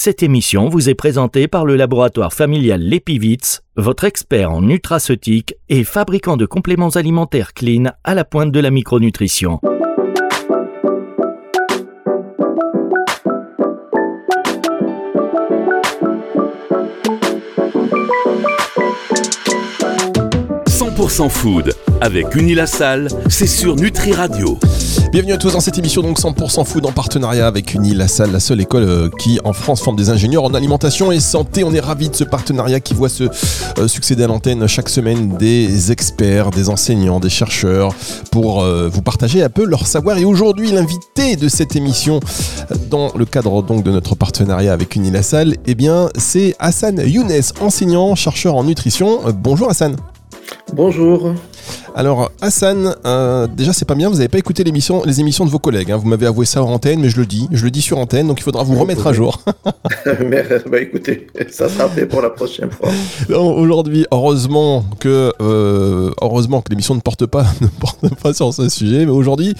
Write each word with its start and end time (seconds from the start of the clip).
Cette 0.00 0.22
émission 0.22 0.68
vous 0.68 0.88
est 0.88 0.94
présentée 0.94 1.48
par 1.48 1.66
le 1.66 1.74
laboratoire 1.74 2.32
familial 2.32 2.80
Lepivitz, 2.80 3.62
votre 3.74 4.04
expert 4.04 4.52
en 4.52 4.62
nutraceutique 4.62 5.56
et 5.68 5.82
fabricant 5.82 6.36
de 6.36 6.46
compléments 6.46 6.90
alimentaires 6.90 7.52
clean 7.52 7.86
à 8.04 8.14
la 8.14 8.24
pointe 8.24 8.52
de 8.52 8.60
la 8.60 8.70
micronutrition. 8.70 9.58
«food 21.06 21.72
avec 22.00 22.34
Unilassal, 22.34 23.08
c'est 23.28 23.46
sur 23.46 23.76
Nutri 23.76 24.12
Radio. 24.12 24.58
Bienvenue 25.12 25.32
à 25.32 25.36
tous 25.36 25.52
dans 25.52 25.60
cette 25.60 25.78
émission 25.78 26.02
donc 26.02 26.18
100% 26.18 26.64
food 26.64 26.86
en 26.86 26.92
partenariat 26.92 27.46
avec 27.46 27.74
Unilassal, 27.74 28.32
la 28.32 28.40
seule 28.40 28.60
école 28.60 28.82
euh, 28.82 29.08
qui 29.20 29.38
en 29.44 29.52
France 29.52 29.80
forme 29.80 29.94
des 29.94 30.10
ingénieurs 30.10 30.42
en 30.42 30.52
alimentation 30.54 31.12
et 31.12 31.20
santé. 31.20 31.62
On 31.62 31.72
est 31.72 31.80
ravis 31.80 32.08
de 32.08 32.16
ce 32.16 32.24
partenariat 32.24 32.80
qui 32.80 32.94
voit 32.94 33.08
se 33.08 33.24
euh, 33.78 33.86
succéder 33.86 34.24
à 34.24 34.26
l'antenne 34.26 34.66
chaque 34.66 34.88
semaine 34.88 35.36
des 35.36 35.92
experts, 35.92 36.50
des 36.50 36.68
enseignants, 36.68 37.20
des 37.20 37.30
chercheurs 37.30 37.94
pour 38.32 38.62
euh, 38.62 38.88
vous 38.88 39.02
partager 39.02 39.40
un 39.40 39.50
peu 39.50 39.64
leur 39.64 39.86
savoir. 39.86 40.18
Et 40.18 40.24
aujourd'hui, 40.24 40.72
l'invité 40.72 41.36
de 41.36 41.48
cette 41.48 41.76
émission 41.76 42.18
dans 42.90 43.12
le 43.14 43.24
cadre 43.24 43.62
donc 43.62 43.84
de 43.84 43.92
notre 43.92 44.16
partenariat 44.16 44.72
avec 44.72 44.96
Unilassal, 44.96 45.54
eh 45.64 45.74
bien, 45.76 46.08
c'est 46.18 46.56
Hassan 46.58 47.00
Younes, 47.06 47.40
enseignant, 47.60 48.16
chercheur 48.16 48.56
en 48.56 48.64
nutrition. 48.64 49.20
bonjour 49.32 49.70
Hassan. 49.70 49.94
Bonjour. 50.72 51.34
Alors 51.98 52.30
Hassan, 52.40 52.94
euh, 53.06 53.48
déjà 53.48 53.72
c'est 53.72 53.84
pas 53.84 53.96
bien, 53.96 54.08
vous 54.08 54.18
n'avez 54.18 54.28
pas 54.28 54.38
écouté 54.38 54.62
les 54.62 54.70
émissions 54.70 55.44
de 55.44 55.50
vos 55.50 55.58
collègues. 55.58 55.90
Hein. 55.90 55.96
Vous 55.96 56.06
m'avez 56.06 56.26
avoué 56.26 56.46
ça 56.46 56.62
en 56.62 56.70
antenne, 56.70 57.00
mais 57.00 57.08
je 57.08 57.16
le 57.16 57.26
dis, 57.26 57.48
je 57.50 57.64
le 57.64 57.72
dis 57.72 57.82
sur 57.82 57.98
antenne, 57.98 58.28
donc 58.28 58.38
il 58.38 58.44
faudra 58.44 58.62
vous 58.62 58.78
remettre 58.78 59.08
à 59.08 59.12
jour. 59.12 59.42
mais, 60.24 60.44
bah 60.70 60.80
écoutez, 60.80 61.26
ça 61.50 61.68
sera 61.68 61.88
fait 61.88 62.06
pour 62.06 62.22
la 62.22 62.30
prochaine 62.30 62.70
fois. 62.70 62.90
Aujourd'hui, 63.36 64.06
heureusement 64.12 64.84
que 65.00 65.32
euh, 65.42 66.12
heureusement 66.22 66.60
que 66.60 66.70
l'émission 66.70 66.94
ne 66.94 67.00
porte 67.00 67.26
pas 67.26 67.44
ne 67.60 67.66
porte 67.66 68.14
pas 68.22 68.32
sur 68.32 68.54
ce 68.54 68.68
sujet, 68.68 69.04
mais 69.04 69.10
aujourd'hui, 69.10 69.56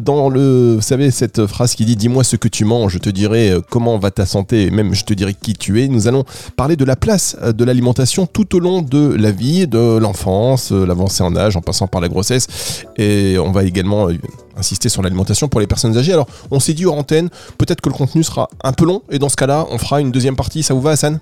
dans 0.00 0.28
le, 0.28 0.76
vous 0.76 0.82
savez 0.82 1.10
cette 1.10 1.44
phrase 1.46 1.74
qui 1.74 1.84
dit 1.86 1.96
dis-moi 1.96 2.22
ce 2.22 2.36
que 2.36 2.46
tu 2.46 2.64
manges, 2.64 2.92
je 2.92 2.98
te 2.98 3.10
dirai 3.10 3.50
euh, 3.50 3.60
comment 3.68 3.98
va 3.98 4.12
ta 4.12 4.26
santé, 4.26 4.66
et 4.66 4.70
même 4.70 4.94
je 4.94 5.04
te 5.04 5.12
dirai 5.12 5.34
qui 5.34 5.54
tu 5.54 5.82
es. 5.82 5.88
Nous 5.88 6.06
allons 6.06 6.22
parler 6.54 6.76
de 6.76 6.84
la 6.84 6.94
place 6.94 7.36
de 7.42 7.64
l'alimentation 7.64 8.26
tout 8.26 8.54
au 8.54 8.60
long 8.60 8.80
de 8.80 9.12
la 9.12 9.32
vie, 9.32 9.66
de 9.66 9.98
l'enfance, 9.98 10.70
l'avancée 10.70 11.24
en 11.24 11.34
âge, 11.34 11.56
en 11.56 11.60
passant 11.60 11.79
par 11.86 12.00
la 12.00 12.08
grossesse. 12.08 12.84
Et 12.96 13.36
on 13.38 13.52
va 13.52 13.64
également 13.64 14.08
euh, 14.08 14.14
insister 14.56 14.88
sur 14.88 15.02
l'alimentation 15.02 15.48
pour 15.48 15.60
les 15.60 15.66
personnes 15.66 15.96
âgées. 15.96 16.12
Alors, 16.12 16.26
on 16.50 16.60
s'est 16.60 16.74
dit 16.74 16.86
hors 16.86 16.96
antenne, 16.96 17.28
peut-être 17.58 17.80
que 17.80 17.88
le 17.88 17.94
contenu 17.94 18.22
sera 18.22 18.48
un 18.62 18.72
peu 18.72 18.84
long, 18.84 19.02
et 19.10 19.18
dans 19.18 19.28
ce 19.28 19.36
cas-là, 19.36 19.66
on 19.70 19.78
fera 19.78 20.00
une 20.00 20.10
deuxième 20.10 20.36
partie. 20.36 20.62
Ça 20.62 20.74
vous 20.74 20.80
va, 20.80 20.90
Hassan? 20.90 21.20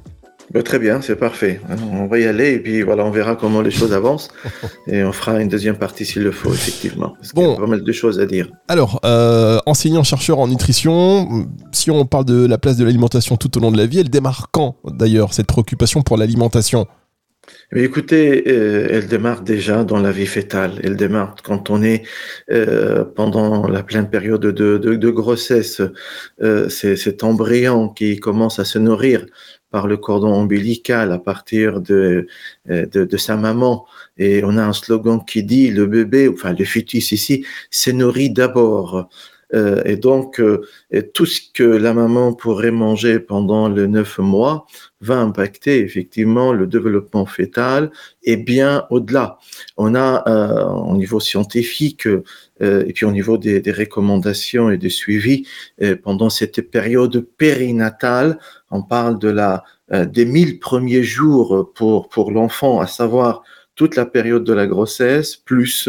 Bah, 0.52 0.62
très 0.62 0.78
bien, 0.78 1.02
c'est 1.02 1.16
parfait. 1.16 1.60
On 1.92 2.06
va 2.06 2.18
y 2.18 2.24
aller 2.24 2.52
et 2.52 2.58
puis 2.58 2.82
voilà, 2.82 3.04
on 3.04 3.10
verra 3.10 3.36
comment 3.36 3.60
les 3.60 3.70
choses 3.70 3.92
avancent 3.92 4.28
et 4.86 5.04
on 5.04 5.12
fera 5.12 5.40
une 5.40 5.48
deuxième 5.48 5.76
partie 5.76 6.06
s'il 6.06 6.22
le 6.22 6.32
faut, 6.32 6.52
effectivement. 6.52 7.14
bon, 7.34 7.42
il 7.42 7.50
y 7.50 7.56
a 7.56 7.60
pas 7.60 7.66
mal 7.66 7.84
de 7.84 7.92
choses 7.92 8.18
à 8.18 8.24
dire. 8.24 8.48
Alors, 8.66 9.00
euh, 9.04 9.58
enseignant-chercheur 9.66 10.38
en 10.38 10.48
nutrition, 10.48 11.46
si 11.72 11.90
on 11.90 12.06
parle 12.06 12.24
de 12.24 12.46
la 12.46 12.56
place 12.56 12.78
de 12.78 12.84
l'alimentation 12.84 13.36
tout 13.36 13.54
au 13.58 13.60
long 13.60 13.70
de 13.70 13.76
la 13.76 13.84
vie, 13.84 13.98
elle 13.98 14.08
démarre 14.08 14.48
quand 14.50 14.76
d'ailleurs 14.84 15.34
cette 15.34 15.46
préoccupation 15.46 16.00
pour 16.00 16.16
l'alimentation? 16.16 16.86
Mais 17.72 17.82
écoutez, 17.82 18.44
euh, 18.48 18.88
elle 18.90 19.06
démarre 19.08 19.42
déjà 19.42 19.84
dans 19.84 19.98
la 19.98 20.10
vie 20.10 20.26
fétale. 20.26 20.80
Elle 20.82 20.96
démarre 20.96 21.36
quand 21.42 21.70
on 21.70 21.82
est 21.82 22.02
euh, 22.50 23.04
pendant 23.04 23.68
la 23.68 23.82
pleine 23.82 24.08
période 24.08 24.40
de, 24.40 25.10
grossesse. 25.10 25.82
Euh, 26.42 26.68
c'est 26.68 26.96
cet 26.96 27.24
embryon 27.24 27.88
qui 27.90 28.18
commence 28.18 28.58
à 28.58 28.64
se 28.64 28.78
nourrir 28.78 29.26
par 29.70 29.86
le 29.86 29.98
cordon 29.98 30.32
ombilical 30.32 31.12
à 31.12 31.18
partir 31.18 31.80
de, 31.82 32.26
de, 32.66 33.04
de, 33.04 33.16
sa 33.18 33.36
maman. 33.36 33.86
Et 34.16 34.42
on 34.44 34.56
a 34.56 34.64
un 34.64 34.72
slogan 34.72 35.20
qui 35.26 35.42
dit 35.42 35.70
le 35.70 35.86
bébé, 35.86 36.28
enfin 36.28 36.54
le 36.58 36.64
fœtus 36.64 37.12
ici, 37.12 37.44
s'est 37.70 37.92
nourri 37.92 38.30
d'abord. 38.30 39.08
Euh, 39.54 39.82
et 39.84 39.96
donc, 39.96 40.40
euh, 40.40 40.62
tout 41.14 41.26
ce 41.26 41.40
que 41.52 41.62
la 41.62 41.94
maman 41.94 42.32
pourrait 42.34 42.70
manger 42.70 43.18
pendant 43.18 43.68
les 43.68 43.86
neuf 43.86 44.18
mois 44.18 44.66
va 45.00 45.18
impacter 45.18 45.78
effectivement 45.80 46.52
le 46.52 46.66
développement 46.66 47.24
fœtal 47.24 47.90
et 48.22 48.36
bien 48.36 48.84
au-delà. 48.90 49.38
On 49.76 49.94
a 49.94 50.28
euh, 50.28 50.64
au 50.64 50.96
niveau 50.96 51.20
scientifique 51.20 52.08
et 52.60 52.92
puis 52.92 53.06
au 53.06 53.12
niveau 53.12 53.38
des, 53.38 53.60
des, 53.60 53.70
recommandations 53.70 54.68
et 54.68 54.78
des 54.78 54.90
suivis 54.90 55.46
pendant 56.02 56.28
cette 56.28 56.60
période 56.72 57.24
périnatale, 57.36 58.40
on 58.72 58.82
parle 58.82 59.20
de 59.20 59.28
la 59.28 59.62
des 59.92 60.24
mille 60.24 60.58
premiers 60.58 61.04
jours 61.04 61.70
pour 61.76 62.08
pour 62.08 62.32
l'enfant, 62.32 62.80
à 62.80 62.88
savoir 62.88 63.44
toute 63.78 63.94
la 63.94 64.04
période 64.04 64.44
de 64.44 64.52
la 64.52 64.66
grossesse, 64.66 65.36
plus 65.36 65.88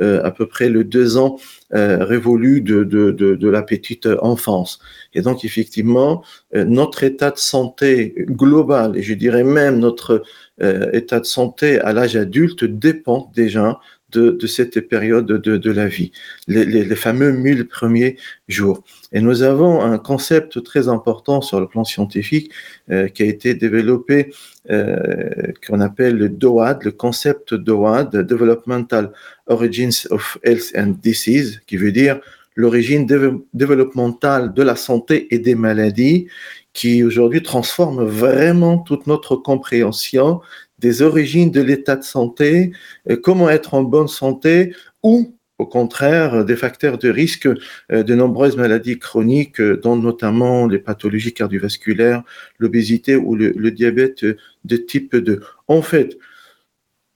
euh, 0.00 0.22
à 0.22 0.30
peu 0.30 0.46
près 0.46 0.68
le 0.68 0.84
deux 0.84 1.16
ans 1.16 1.38
euh, 1.74 2.04
révolu 2.04 2.60
de, 2.60 2.84
de, 2.84 3.10
de, 3.10 3.34
de, 3.34 3.48
la 3.48 3.62
petite 3.62 4.06
enfance. 4.20 4.78
Et 5.14 5.22
donc, 5.22 5.44
effectivement, 5.44 6.22
euh, 6.54 6.64
notre 6.64 7.02
état 7.02 7.30
de 7.30 7.38
santé 7.38 8.14
global, 8.28 8.96
et 8.96 9.02
je 9.02 9.14
dirais 9.14 9.42
même 9.42 9.78
notre 9.78 10.22
euh, 10.62 10.90
état 10.92 11.18
de 11.18 11.24
santé 11.24 11.80
à 11.80 11.92
l'âge 11.92 12.14
adulte, 12.14 12.64
dépend 12.64 13.32
déjà 13.34 13.80
de, 14.12 14.46
cette 14.46 14.80
période 14.88 15.26
de, 15.26 15.70
la 15.70 15.86
vie, 15.86 16.12
les, 16.48 16.84
fameux 16.96 17.32
mille 17.32 17.66
premiers 17.66 18.16
jours. 18.48 18.82
Et 19.12 19.20
nous 19.20 19.42
avons 19.42 19.80
un 19.80 19.98
concept 19.98 20.62
très 20.62 20.88
important 20.88 21.40
sur 21.40 21.60
le 21.60 21.66
plan 21.66 21.84
scientifique 21.84 22.50
euh, 22.90 23.08
qui 23.08 23.22
a 23.22 23.26
été 23.26 23.54
développé, 23.54 24.32
euh, 24.70 25.52
qu'on 25.66 25.80
appelle 25.80 26.16
le 26.16 26.28
DOAD, 26.28 26.84
le 26.84 26.92
concept 26.92 27.54
DOAD, 27.54 28.16
Developmental 28.26 29.12
Origins 29.46 30.06
of 30.10 30.38
Health 30.42 30.72
and 30.76 30.94
Disease, 31.02 31.60
qui 31.66 31.76
veut 31.76 31.92
dire 31.92 32.20
l'origine 32.56 33.06
développementale 33.54 34.52
de 34.52 34.62
la 34.62 34.76
santé 34.76 35.32
et 35.34 35.38
des 35.38 35.54
maladies, 35.54 36.26
qui 36.72 37.02
aujourd'hui 37.02 37.42
transforme 37.42 38.04
vraiment 38.04 38.78
toute 38.78 39.06
notre 39.06 39.34
compréhension 39.36 40.40
des 40.80 41.02
origines 41.02 41.50
de 41.50 41.60
l'état 41.60 41.96
de 41.96 42.04
santé, 42.04 42.72
euh, 43.08 43.16
comment 43.16 43.50
être 43.50 43.74
en 43.74 43.82
bonne 43.82 44.08
santé 44.08 44.74
ou 45.02 45.36
au 45.58 45.66
contraire 45.66 46.44
des 46.44 46.56
facteurs 46.56 46.96
de 46.96 47.10
risque 47.10 47.46
euh, 47.92 48.02
de 48.02 48.14
nombreuses 48.14 48.56
maladies 48.56 48.98
chroniques, 48.98 49.60
euh, 49.60 49.76
dont 49.76 49.96
notamment 49.96 50.66
les 50.66 50.78
pathologies 50.78 51.34
cardiovasculaires, 51.34 52.22
l'obésité 52.58 53.16
ou 53.16 53.36
le, 53.36 53.70
diabète 53.70 54.24
de 54.24 54.76
type 54.76 55.16
2. 55.16 55.40
En 55.68 55.82
fait, 55.82 56.16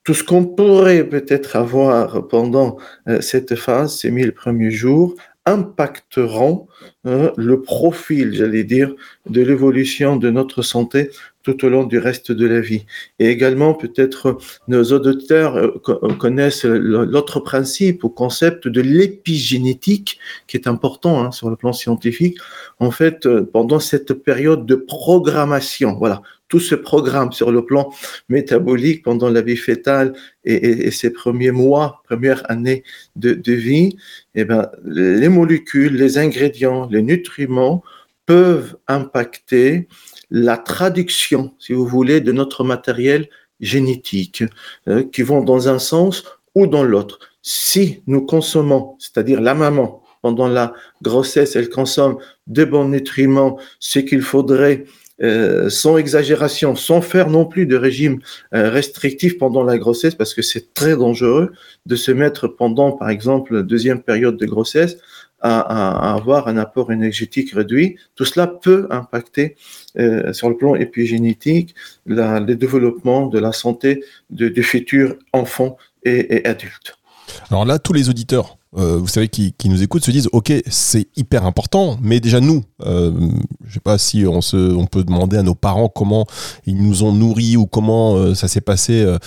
tout 0.04 0.14
ce 0.14 0.22
qu'on 0.22 0.44
pourrait 0.44 1.08
peut-être 1.08 1.56
avoir 1.56 2.28
pendant 2.28 2.76
cette 3.20 3.54
phase, 3.54 3.96
ces 3.96 4.10
mille 4.10 4.32
premiers 4.32 4.70
jours, 4.70 5.16
impacteront 5.46 6.66
euh, 7.06 7.30
le 7.36 7.60
profil, 7.60 8.34
j'allais 8.34 8.64
dire, 8.64 8.94
de 9.28 9.42
l'évolution 9.42 10.16
de 10.16 10.30
notre 10.30 10.62
santé 10.62 11.10
tout 11.44 11.64
au 11.64 11.68
long 11.68 11.84
du 11.84 11.98
reste 11.98 12.32
de 12.32 12.46
la 12.46 12.60
vie. 12.60 12.86
Et 13.20 13.28
également, 13.28 13.74
peut-être 13.74 14.38
nos 14.66 14.84
auditeurs 14.84 15.56
euh, 15.56 16.14
connaissent 16.18 16.64
l'autre 16.64 17.38
principe 17.38 18.02
ou 18.02 18.08
concept 18.08 18.66
de 18.66 18.80
l'épigénétique, 18.80 20.18
qui 20.48 20.56
est 20.56 20.66
important 20.66 21.22
hein, 21.22 21.30
sur 21.30 21.50
le 21.50 21.56
plan 21.56 21.72
scientifique. 21.72 22.38
En 22.80 22.90
fait, 22.90 23.26
euh, 23.26 23.48
pendant 23.52 23.78
cette 23.78 24.14
période 24.14 24.66
de 24.66 24.74
programmation, 24.74 25.94
voilà, 25.94 26.22
tout 26.48 26.60
ce 26.60 26.74
programme 26.74 27.32
sur 27.32 27.52
le 27.52 27.64
plan 27.64 27.90
métabolique 28.28 29.02
pendant 29.02 29.28
la 29.28 29.42
vie 29.42 29.56
fétale 29.56 30.14
et, 30.44 30.54
et, 30.54 30.86
et 30.86 30.90
ses 30.90 31.10
premiers 31.10 31.50
mois, 31.50 32.02
premières 32.04 32.48
années 32.50 32.84
de, 33.16 33.34
de 33.34 33.52
vie, 33.52 33.96
eh 34.34 34.44
ben, 34.44 34.70
les 34.84 35.28
molécules, 35.28 35.94
les 35.96 36.16
ingrédients, 36.18 36.88
les 36.90 37.02
nutriments 37.02 37.82
peuvent 38.26 38.76
impacter 38.88 39.88
la 40.34 40.56
traduction, 40.56 41.52
si 41.60 41.72
vous 41.72 41.86
voulez, 41.86 42.20
de 42.20 42.32
notre 42.32 42.64
matériel 42.64 43.28
génétique, 43.60 44.42
euh, 44.88 45.04
qui 45.04 45.22
vont 45.22 45.44
dans 45.44 45.68
un 45.68 45.78
sens 45.78 46.24
ou 46.56 46.66
dans 46.66 46.82
l'autre. 46.82 47.20
Si 47.40 48.02
nous 48.08 48.26
consommons, 48.26 48.96
c'est-à-dire 48.98 49.40
la 49.40 49.54
maman, 49.54 50.02
pendant 50.22 50.48
la 50.48 50.74
grossesse, 51.02 51.54
elle 51.54 51.68
consomme 51.68 52.18
de 52.48 52.64
bons 52.64 52.88
nutriments, 52.88 53.60
ce 53.78 54.00
qu'il 54.00 54.22
faudrait 54.22 54.86
euh, 55.22 55.70
sans 55.70 55.98
exagération, 55.98 56.74
sans 56.74 57.00
faire 57.00 57.30
non 57.30 57.46
plus 57.46 57.66
de 57.66 57.76
régime 57.76 58.18
euh, 58.54 58.70
restrictif 58.70 59.38
pendant 59.38 59.62
la 59.62 59.78
grossesse, 59.78 60.16
parce 60.16 60.34
que 60.34 60.42
c'est 60.42 60.74
très 60.74 60.96
dangereux 60.96 61.52
de 61.86 61.94
se 61.94 62.10
mettre 62.10 62.48
pendant, 62.48 62.90
par 62.90 63.10
exemple, 63.10 63.54
la 63.54 63.62
deuxième 63.62 64.02
période 64.02 64.36
de 64.36 64.46
grossesse 64.46 64.96
à, 65.44 66.14
avoir 66.14 66.48
un 66.48 66.56
apport 66.56 66.90
énergétique 66.90 67.52
réduit. 67.52 67.96
Tout 68.16 68.24
cela 68.24 68.46
peut 68.46 68.86
impacter 68.90 69.56
euh, 69.98 70.32
sur 70.32 70.48
le 70.48 70.56
plan 70.56 70.74
épigénétique 70.74 71.74
le 72.06 72.54
développement 72.54 73.26
de 73.26 73.38
la 73.38 73.52
santé 73.52 74.02
de, 74.30 74.48
du 74.48 74.62
futur 74.62 75.16
enfant 75.32 75.76
et, 76.02 76.36
et 76.36 76.46
adulte. 76.46 76.98
Alors 77.50 77.64
là, 77.64 77.78
tous 77.78 77.92
les 77.92 78.08
auditeurs 78.08 78.56
euh, 78.76 78.98
vous 78.98 79.06
savez, 79.06 79.28
qui, 79.28 79.52
qui, 79.52 79.68
nous 79.68 79.82
écoutent, 79.82 80.04
se 80.04 80.10
disent, 80.10 80.28
ok, 80.32 80.52
c'est 80.66 81.06
hyper 81.16 81.44
important, 81.44 81.96
mais 82.02 82.20
déjà 82.20 82.40
nous, 82.40 82.62
euh, 82.84 83.12
je 83.66 83.74
sais 83.74 83.80
pas 83.80 83.98
si 83.98 84.26
on, 84.26 84.40
se, 84.40 84.56
on 84.74 84.86
peut 84.86 85.04
demander 85.04 85.36
à 85.36 85.42
nos 85.42 85.54
parents 85.54 85.88
comment 85.88 86.26
ils 86.66 86.76
nous 86.76 87.04
ont 87.04 87.12
nourris 87.12 87.56
ou 87.56 87.66
comment 87.66 88.16
euh, 88.16 88.34
ça 88.34 88.48
s'est 88.48 88.60
passé 88.60 89.04
euh, 89.04 89.18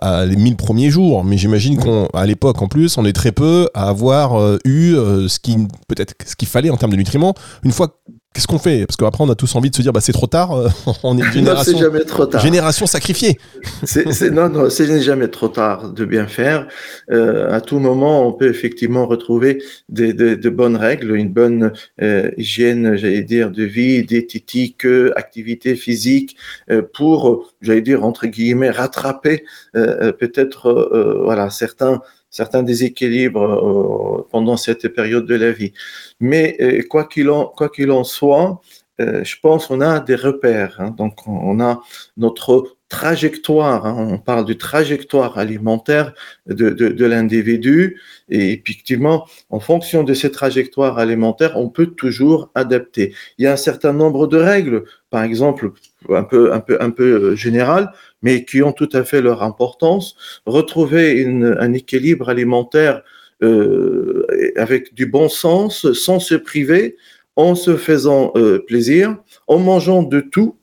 à 0.00 0.24
les 0.26 0.36
mille 0.36 0.56
premiers 0.56 0.90
jours, 0.90 1.24
mais 1.24 1.36
j'imagine 1.36 1.76
qu'à 1.76 2.26
l'époque, 2.26 2.62
en 2.62 2.68
plus, 2.68 2.96
on 2.98 3.04
est 3.04 3.12
très 3.12 3.32
peu 3.32 3.68
à 3.74 3.88
avoir 3.88 4.58
eu 4.64 4.94
ce 4.94 5.38
qui 5.38 5.56
peut-être 5.88 6.14
ce 6.26 6.36
qu'il 6.36 6.48
fallait 6.48 6.70
en 6.70 6.76
termes 6.76 6.92
de 6.92 6.96
nutriments. 6.96 7.34
Une 7.62 7.72
fois 7.72 8.00
qu'est-ce 8.34 8.46
qu'on 8.46 8.58
fait? 8.58 8.86
Parce 8.86 8.96
qu'après, 8.96 9.24
on 9.24 9.30
a 9.30 9.34
tous 9.34 9.54
envie 9.54 9.70
de 9.70 9.76
se 9.76 9.82
dire, 9.82 9.92
bah, 9.92 10.00
c'est 10.00 10.12
trop 10.12 10.26
tard, 10.26 10.50
on 11.02 11.16
est 11.16 11.22
une 11.22 11.32
génération, 11.32 11.72
non, 11.72 11.78
jamais 11.78 12.04
trop 12.04 12.26
tard. 12.26 12.40
génération 12.42 12.86
sacrifiée. 12.86 13.38
c'est, 13.84 14.30
non, 14.30 14.48
non, 14.48 14.68
c'est 14.68 15.00
jamais 15.00 15.28
trop 15.28 15.48
tard 15.48 15.90
de 15.90 16.04
bien 16.04 16.26
faire. 16.26 16.68
Euh, 17.10 17.50
à 17.50 17.60
tout 17.60 17.78
moment, 17.78 18.28
on 18.28 18.32
peut 18.32 18.48
effectivement 18.48 19.06
retrouver 19.06 19.62
des, 19.88 20.12
de, 20.12 20.34
de 20.34 20.50
bonnes 20.50 20.76
règles, 20.76 21.16
une 21.16 21.32
bonne 21.32 21.72
euh, 22.02 22.30
hygiène, 22.36 22.96
j'allais 22.96 23.22
dire, 23.22 23.50
de 23.50 23.64
vie, 23.64 24.04
diététique, 24.04 24.84
activité 25.16 25.76
physique, 25.76 26.36
euh, 26.70 26.82
pour, 26.82 27.52
j'allais 27.62 27.82
dire, 27.82 28.04
entre 28.04 28.26
guillemets, 28.26 28.70
rattraper 28.70 29.44
euh, 29.76 30.12
peut-être, 30.12 30.68
euh, 30.68 31.22
voilà, 31.22 31.50
certains 31.50 32.00
certains 32.34 32.64
déséquilibres 32.64 34.26
pendant 34.30 34.56
cette 34.56 34.88
période 34.88 35.24
de 35.24 35.36
la 35.36 35.52
vie. 35.52 35.72
Mais 36.18 36.56
euh, 36.60 36.82
quoi 36.90 37.04
qu'il 37.04 37.30
en, 37.30 37.52
en 37.56 38.04
soit, 38.04 38.60
euh, 39.00 39.22
je 39.22 39.36
pense 39.40 39.68
qu'on 39.68 39.80
a 39.80 40.00
des 40.00 40.16
repères. 40.16 40.76
Hein. 40.80 40.90
donc, 40.90 41.26
on 41.28 41.60
a 41.60 41.80
notre 42.16 42.76
trajectoire. 42.88 43.86
Hein. 43.86 43.96
on 44.10 44.18
parle 44.18 44.44
de 44.44 44.52
trajectoire 44.52 45.38
alimentaire 45.38 46.12
de, 46.46 46.70
de, 46.70 47.04
l'individu. 47.04 48.00
Et 48.28 48.52
effectivement, 48.52 49.26
en 49.50 49.60
fonction 49.60 50.02
de 50.02 50.14
ces 50.14 50.30
trajectoires 50.30 50.98
alimentaires, 50.98 51.56
on 51.56 51.68
peut 51.68 51.86
toujours 51.86 52.50
adapter. 52.54 53.14
Il 53.38 53.44
y 53.44 53.48
a 53.48 53.52
un 53.52 53.56
certain 53.56 53.92
nombre 53.92 54.26
de 54.26 54.38
règles, 54.38 54.84
par 55.10 55.22
exemple, 55.22 55.72
un 56.08 56.24
peu, 56.24 56.52
un 56.52 56.60
peu, 56.60 56.78
un 56.80 56.90
peu 56.90 57.04
euh, 57.04 57.36
générales, 57.36 57.92
mais 58.24 58.44
qui 58.44 58.62
ont 58.62 58.72
tout 58.72 58.88
à 58.92 59.04
fait 59.04 59.20
leur 59.20 59.44
importance. 59.44 60.16
Retrouver 60.46 61.24
un 61.24 61.72
équilibre 61.74 62.30
alimentaire 62.30 63.02
euh, 63.42 64.26
avec 64.56 64.94
du 64.94 65.06
bon 65.06 65.28
sens, 65.28 65.92
sans 65.92 66.18
se 66.18 66.34
priver, 66.34 66.96
en 67.36 67.54
se 67.54 67.76
faisant 67.76 68.32
euh, 68.36 68.58
plaisir, 68.66 69.18
en 69.46 69.58
mangeant 69.58 70.02
de 70.02 70.20
tout, 70.20 70.56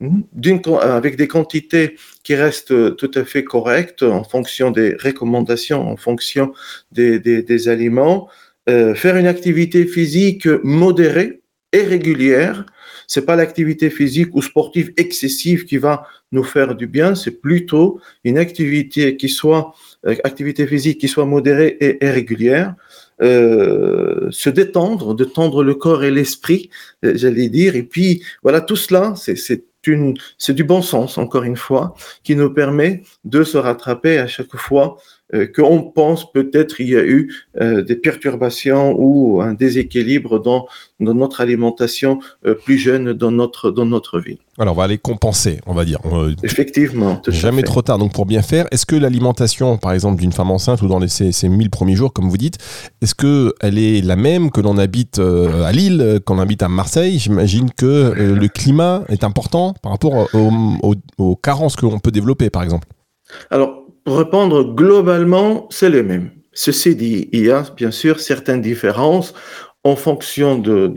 hmm, 0.00 0.20
avec 0.82 1.16
des 1.16 1.26
quantités 1.26 1.96
qui 2.22 2.34
restent 2.34 2.96
tout 2.96 3.10
à 3.14 3.24
fait 3.24 3.44
correctes 3.44 4.02
en 4.02 4.22
fonction 4.22 4.70
des 4.70 4.94
recommandations, 4.96 5.80
en 5.88 5.96
fonction 5.96 6.52
des, 6.92 7.68
aliments, 7.68 8.28
euh, 8.68 8.94
faire 8.94 9.16
une 9.16 9.28
activité 9.28 9.86
physique 9.86 10.46
modérée 10.62 11.40
et 11.72 11.82
régulière, 11.82 12.66
c'est 13.06 13.24
pas 13.24 13.36
l'activité 13.36 13.90
physique 13.90 14.34
ou 14.34 14.42
sportive 14.42 14.92
excessive 14.96 15.64
qui 15.64 15.78
va 15.78 16.06
nous 16.32 16.44
faire 16.44 16.74
du 16.74 16.86
bien, 16.86 17.14
c'est 17.14 17.40
plutôt 17.40 18.00
une 18.24 18.38
activité 18.38 19.16
qui 19.16 19.28
soit 19.28 19.74
euh, 20.06 20.14
activité 20.24 20.66
physique 20.66 20.98
qui 20.98 21.08
soit 21.08 21.26
modérée 21.26 21.76
et, 21.80 22.10
régulière. 22.10 22.74
Euh, 23.22 24.30
se 24.30 24.50
détendre, 24.50 25.14
de 25.14 25.24
tendre 25.24 25.64
le 25.64 25.74
corps 25.74 26.04
et 26.04 26.10
l'esprit, 26.10 26.68
euh, 27.04 27.12
j'allais 27.14 27.48
dire. 27.48 27.74
Et 27.74 27.82
puis 27.82 28.22
voilà, 28.42 28.60
tout 28.60 28.76
cela, 28.76 29.14
c'est 29.16 29.36
c'est 30.38 30.54
du 30.54 30.64
bon 30.64 30.82
sens, 30.82 31.16
encore 31.16 31.44
une 31.44 31.56
fois, 31.56 31.94
qui 32.24 32.34
nous 32.34 32.52
permet 32.52 33.02
de 33.24 33.44
se 33.44 33.56
rattraper 33.56 34.18
à 34.18 34.26
chaque 34.26 34.56
fois 34.56 34.98
qu'on 35.54 35.82
pense 35.82 36.30
peut-être 36.30 36.80
il 36.80 36.90
y 36.90 36.96
a 36.96 37.04
eu 37.04 37.34
euh, 37.60 37.82
des 37.82 37.96
perturbations 37.96 38.94
ou 38.96 39.40
un 39.40 39.54
déséquilibre 39.54 40.40
dans, 40.40 40.66
dans 41.00 41.14
notre 41.14 41.40
alimentation 41.40 42.20
euh, 42.46 42.54
plus 42.54 42.78
jeune 42.78 43.12
dans 43.12 43.32
notre, 43.32 43.70
dans 43.70 43.86
notre 43.86 44.20
vie. 44.20 44.38
Alors, 44.58 44.74
on 44.74 44.78
va 44.78 44.84
aller 44.84 44.98
compenser, 44.98 45.60
on 45.66 45.74
va 45.74 45.84
dire. 45.84 45.98
Effectivement. 46.42 47.20
Jamais 47.28 47.62
trop 47.62 47.82
tard, 47.82 47.98
donc 47.98 48.12
pour 48.12 48.24
bien 48.24 48.40
faire. 48.40 48.66
Est-ce 48.70 48.86
que 48.86 48.96
l'alimentation, 48.96 49.76
par 49.76 49.92
exemple, 49.92 50.20
d'une 50.20 50.32
femme 50.32 50.50
enceinte 50.50 50.80
ou 50.80 50.86
dans 50.86 50.98
les, 50.98 51.08
ces, 51.08 51.32
ces 51.32 51.48
1000 51.48 51.70
premiers 51.70 51.96
jours, 51.96 52.12
comme 52.12 52.30
vous 52.30 52.38
dites, 52.38 52.56
est-ce 53.02 53.14
qu'elle 53.14 53.78
est 53.78 54.00
la 54.00 54.16
même 54.16 54.50
que 54.50 54.60
l'on 54.60 54.78
habite 54.78 55.18
à 55.18 55.72
Lille, 55.72 56.20
qu'on 56.24 56.38
habite 56.38 56.62
à 56.62 56.68
Marseille? 56.68 57.18
J'imagine 57.18 57.70
que 57.70 58.14
le 58.16 58.48
climat 58.48 59.02
est 59.08 59.24
important 59.24 59.74
par 59.82 59.92
rapport 59.92 60.28
aux, 60.32 60.50
aux, 60.82 60.94
aux 61.18 61.36
carences 61.36 61.76
que 61.76 61.84
l'on 61.84 61.98
peut 61.98 62.12
développer, 62.12 62.48
par 62.48 62.62
exemple. 62.62 62.88
Alors, 63.50 63.85
répondre 64.06 64.74
globalement, 64.74 65.66
c'est 65.70 65.90
le 65.90 66.02
même. 66.02 66.30
Ceci 66.52 66.96
dit, 66.96 67.28
il 67.32 67.46
y 67.46 67.50
a 67.50 67.64
bien 67.76 67.90
sûr 67.90 68.20
certaines 68.20 68.62
différences 68.62 69.34
en 69.84 69.94
fonction 69.94 70.58
de, 70.58 70.92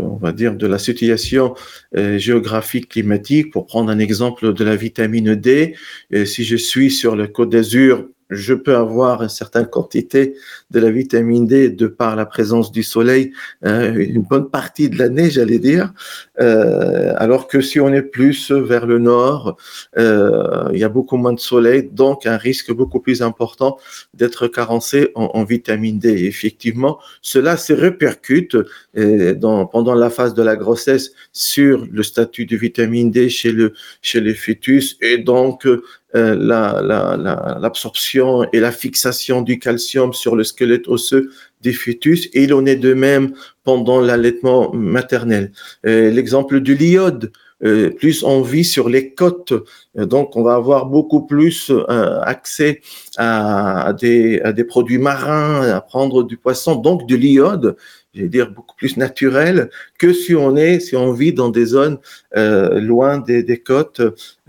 on 0.00 0.16
va 0.16 0.32
dire, 0.32 0.54
de 0.54 0.66
la 0.66 0.78
situation 0.78 1.54
euh, 1.96 2.16
géographique 2.16 2.88
climatique. 2.88 3.52
Pour 3.52 3.66
prendre 3.66 3.90
un 3.90 3.98
exemple 3.98 4.54
de 4.54 4.64
la 4.64 4.76
vitamine 4.76 5.34
D, 5.34 5.74
et 6.10 6.24
si 6.24 6.44
je 6.44 6.56
suis 6.56 6.90
sur 6.90 7.16
le 7.16 7.26
Côte 7.26 7.50
d'Azur, 7.50 8.06
je 8.30 8.54
peux 8.54 8.76
avoir 8.76 9.22
une 9.22 9.28
certaine 9.28 9.66
quantité 9.66 10.34
de 10.70 10.80
la 10.80 10.90
vitamine 10.90 11.46
D 11.46 11.70
de 11.70 11.86
par 11.86 12.16
la 12.16 12.26
présence 12.26 12.72
du 12.72 12.82
soleil 12.82 13.32
euh, 13.66 13.94
une 13.94 14.22
bonne 14.22 14.48
partie 14.48 14.88
de 14.88 14.98
l'année, 14.98 15.30
j'allais 15.30 15.58
dire. 15.58 15.92
Euh, 16.40 17.12
alors 17.16 17.48
que 17.48 17.60
si 17.60 17.80
on 17.80 17.92
est 17.92 18.02
plus 18.02 18.50
vers 18.50 18.86
le 18.86 18.98
nord, 18.98 19.56
euh, 19.98 20.68
il 20.72 20.78
y 20.78 20.84
a 20.84 20.88
beaucoup 20.88 21.16
moins 21.16 21.32
de 21.32 21.40
soleil, 21.40 21.88
donc 21.92 22.26
un 22.26 22.36
risque 22.36 22.72
beaucoup 22.72 23.00
plus 23.00 23.22
important 23.22 23.78
d'être 24.14 24.46
carencé 24.48 25.10
en, 25.14 25.44
vitamine 25.44 25.98
D. 25.98 26.26
Effectivement, 26.26 26.98
cela 27.22 27.56
se 27.56 27.72
répercute 27.72 28.56
euh, 28.96 29.34
pendant 29.72 29.94
la 29.94 30.10
phase 30.10 30.34
de 30.34 30.42
la 30.42 30.56
grossesse 30.56 31.12
sur 31.32 31.86
le 31.90 32.02
statut 32.02 32.46
de 32.46 32.56
vitamine 32.56 33.10
D 33.10 33.28
chez 33.28 33.52
le 33.52 33.72
chez 34.02 34.20
les 34.20 34.34
fœtus 34.34 34.96
et 35.00 35.18
donc 35.18 35.66
l'absorption 36.14 38.40
la, 38.40 38.46
la, 38.46 38.50
et 38.52 38.60
la 38.60 38.72
fixation 38.72 39.42
du 39.42 39.58
calcium 39.58 40.12
sur 40.12 40.36
le 40.36 40.44
squelette 40.44 40.88
osseux 40.88 41.30
des 41.62 41.72
fœtus 41.72 42.28
et 42.32 42.44
il 42.44 42.54
en 42.54 42.66
est 42.66 42.76
de 42.76 42.94
même 42.94 43.32
pendant 43.64 44.00
l'allaitement 44.00 44.72
maternel. 44.72 45.52
Euh, 45.86 46.10
l'exemple 46.10 46.60
du 46.60 46.74
l'iode, 46.74 47.32
euh, 47.62 47.90
plus 47.90 48.22
on 48.22 48.40
vit 48.40 48.64
sur 48.64 48.88
les 48.88 49.12
côtes, 49.12 49.52
donc 49.94 50.34
on 50.34 50.42
va 50.42 50.54
avoir 50.54 50.86
beaucoup 50.86 51.26
plus 51.26 51.70
euh, 51.70 52.20
accès 52.22 52.80
à, 53.18 53.88
à, 53.88 53.92
des, 53.92 54.40
à 54.40 54.52
des 54.52 54.64
produits 54.64 54.98
marins, 54.98 55.70
à 55.70 55.80
prendre 55.82 56.22
du 56.22 56.38
poisson, 56.38 56.76
donc 56.76 57.06
de 57.06 57.16
l'iode 57.16 57.76
je 58.14 58.22
vais 58.22 58.28
dire 58.28 58.50
beaucoup 58.50 58.74
plus 58.76 58.96
naturel 58.96 59.70
que 59.98 60.12
si 60.12 60.34
on 60.34 60.56
est, 60.56 60.80
si 60.80 60.96
on 60.96 61.12
vit 61.12 61.32
dans 61.32 61.48
des 61.48 61.64
zones 61.64 61.98
euh, 62.36 62.80
loin 62.80 63.18
des, 63.18 63.42
des 63.42 63.58
côtes, 63.58 64.00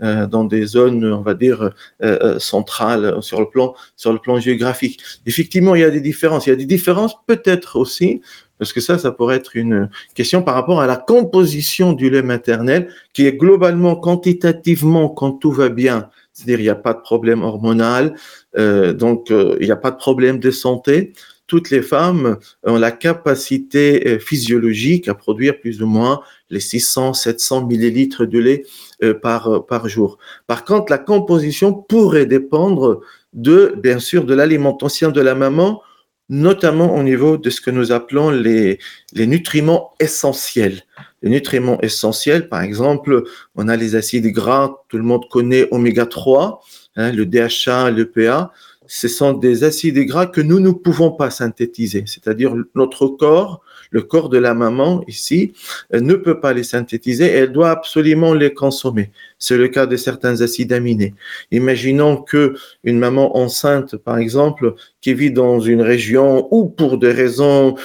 euh, 0.02 0.26
dans 0.26 0.44
des 0.44 0.66
zones, 0.66 1.04
on 1.04 1.22
va 1.22 1.34
dire 1.34 1.62
euh, 1.62 1.70
euh, 2.02 2.38
centrales 2.38 3.22
sur 3.22 3.40
le 3.40 3.48
plan 3.48 3.74
sur 3.96 4.12
le 4.12 4.18
plan 4.18 4.40
géographique. 4.40 5.00
Effectivement, 5.26 5.74
il 5.74 5.82
y 5.82 5.84
a 5.84 5.90
des 5.90 6.00
différences. 6.00 6.46
Il 6.46 6.50
y 6.50 6.52
a 6.52 6.56
des 6.56 6.66
différences 6.66 7.14
peut-être 7.26 7.76
aussi 7.76 8.20
parce 8.62 8.72
que 8.72 8.80
ça, 8.80 8.96
ça 8.96 9.10
pourrait 9.10 9.34
être 9.34 9.56
une 9.56 9.90
question 10.14 10.40
par 10.40 10.54
rapport 10.54 10.80
à 10.80 10.86
la 10.86 10.94
composition 10.94 11.92
du 11.94 12.10
lait 12.10 12.22
maternel, 12.22 12.88
qui 13.12 13.26
est 13.26 13.32
globalement, 13.32 13.96
quantitativement, 13.96 15.08
quand 15.08 15.32
tout 15.32 15.50
va 15.50 15.68
bien, 15.68 16.10
c'est-à-dire 16.32 16.60
il 16.60 16.62
n'y 16.62 16.68
a 16.68 16.76
pas 16.76 16.94
de 16.94 17.00
problème 17.00 17.42
hormonal, 17.42 18.14
euh, 18.56 18.92
donc 18.92 19.32
euh, 19.32 19.56
il 19.58 19.66
n'y 19.66 19.72
a 19.72 19.76
pas 19.76 19.90
de 19.90 19.96
problème 19.96 20.38
de 20.38 20.52
santé 20.52 21.12
toutes 21.46 21.70
les 21.70 21.82
femmes 21.82 22.38
ont 22.64 22.78
la 22.78 22.90
capacité 22.90 24.08
euh, 24.08 24.18
physiologique 24.18 25.08
à 25.08 25.14
produire 25.14 25.60
plus 25.60 25.82
ou 25.82 25.86
moins 25.86 26.20
les 26.50 26.60
600, 26.60 27.14
700 27.14 27.66
millilitres 27.66 28.26
de 28.26 28.38
lait 28.38 28.64
euh, 29.02 29.14
par, 29.14 29.48
euh, 29.48 29.60
par 29.60 29.88
jour. 29.88 30.18
Par 30.46 30.64
contre, 30.64 30.90
la 30.90 30.98
composition 30.98 31.72
pourrait 31.74 32.26
dépendre 32.26 33.00
de, 33.32 33.74
bien 33.76 33.98
sûr, 33.98 34.24
de 34.24 34.34
l'alimentation 34.34 35.10
de 35.10 35.20
la 35.20 35.34
maman, 35.34 35.82
notamment 36.28 36.96
au 36.96 37.02
niveau 37.02 37.36
de 37.36 37.50
ce 37.50 37.60
que 37.60 37.70
nous 37.70 37.92
appelons 37.92 38.30
les, 38.30 38.78
nutriments 39.14 39.92
essentiels. 40.00 40.82
Les 41.22 41.30
nutriments 41.30 41.80
essentiels, 41.82 42.48
par 42.48 42.62
exemple, 42.62 43.24
on 43.54 43.68
a 43.68 43.76
les 43.76 43.94
acides 43.94 44.26
gras, 44.28 44.76
tout 44.88 44.96
le 44.96 45.04
monde 45.04 45.28
connaît 45.30 45.68
oméga 45.70 46.06
3, 46.06 46.62
hein, 46.96 47.12
le 47.12 47.26
DHA, 47.26 47.90
le 47.90 48.10
PA 48.10 48.52
ce 48.94 49.08
sont 49.08 49.32
des 49.32 49.64
acides 49.64 49.98
gras 50.00 50.26
que 50.26 50.42
nous 50.42 50.60
ne 50.60 50.70
pouvons 50.70 51.12
pas 51.12 51.30
synthétiser, 51.30 52.04
c'est-à-dire 52.06 52.54
notre 52.74 53.06
corps, 53.06 53.62
le 53.90 54.02
corps 54.02 54.28
de 54.28 54.36
la 54.36 54.52
maman 54.52 55.02
ici, 55.08 55.54
euh, 55.94 56.00
ne 56.00 56.12
peut 56.12 56.40
pas 56.40 56.52
les 56.52 56.62
synthétiser 56.62 57.24
elle 57.24 57.52
doit 57.52 57.70
absolument 57.70 58.34
les 58.34 58.52
consommer. 58.52 59.10
C'est 59.38 59.56
le 59.56 59.68
cas 59.68 59.86
de 59.86 59.96
certains 59.96 60.42
acides 60.42 60.74
aminés. 60.74 61.14
Imaginons 61.52 62.18
que 62.18 62.54
une 62.84 62.98
maman 62.98 63.34
enceinte, 63.34 63.96
par 63.96 64.18
exemple, 64.18 64.74
qui 65.00 65.14
vit 65.14 65.32
dans 65.32 65.58
une 65.58 65.80
région 65.80 66.46
ou 66.50 66.66
pour 66.66 66.98
des 66.98 67.12
raisons 67.12 67.76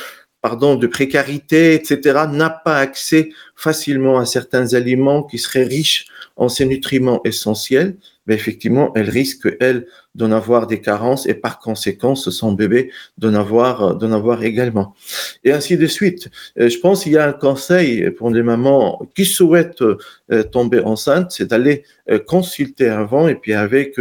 pardon, 0.42 0.76
de 0.76 0.88
précarité, 0.88 1.74
etc., 1.74 2.26
n'a 2.32 2.50
pas 2.50 2.78
accès 2.78 3.30
facilement 3.58 4.20
à 4.20 4.26
certains 4.26 4.76
aliments 4.76 5.24
qui 5.24 5.40
seraient 5.40 5.66
riches 5.66 6.06
en 6.38 6.48
ces 6.48 6.66
nutriments 6.66 7.22
essentiels, 7.26 7.98
mais 8.28 8.36
effectivement, 8.36 8.92
elle 8.96 9.10
risque, 9.10 9.48
elle, 9.60 9.88
d'en 10.14 10.32
avoir 10.32 10.68
des 10.68 10.82
carences 10.82 11.28
et 11.28 11.36
par 11.36 11.60
conséquent, 11.60 12.16
son 12.16 12.52
bébé 12.52 12.92
d'en 13.18 13.36
avoir, 13.36 13.96
d'en 13.96 14.12
avoir 14.12 14.44
également. 14.44 14.96
Et 15.44 15.52
ainsi 15.52 15.78
de 15.78 15.86
suite. 15.86 16.30
Euh, 16.60 16.70
je 16.70 16.80
pense 16.80 17.04
qu'il 17.04 17.14
y 17.14 17.18
a 17.18 17.28
un 17.28 17.34
conseil 17.34 18.10
pour 18.12 18.32
les 18.32 18.42
mamans 18.42 19.00
qui 19.16 19.26
souhaitent 19.26 19.82
euh, 19.82 20.44
tomber 20.44 20.82
enceinte, 20.82 21.32
c'est 21.32 21.46
d'aller 21.46 21.84
euh, 22.10 22.18
consulter 22.20 22.90
avant 22.90 23.28
et 23.28 23.36
puis 23.36 23.54
avec 23.54 23.96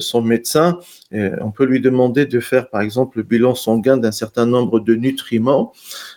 son 0.00 0.22
médecin, 0.22 0.78
on 1.12 1.50
peut 1.52 1.64
lui 1.64 1.80
demander 1.80 2.26
de 2.26 2.40
faire, 2.40 2.68
par 2.68 2.80
exemple, 2.80 3.18
le 3.18 3.22
bilan 3.22 3.54
sanguin 3.54 3.96
d'un 3.96 4.12
certain 4.12 4.46
nombre 4.46 4.80
de 4.80 4.94
nutriments, 4.94 5.72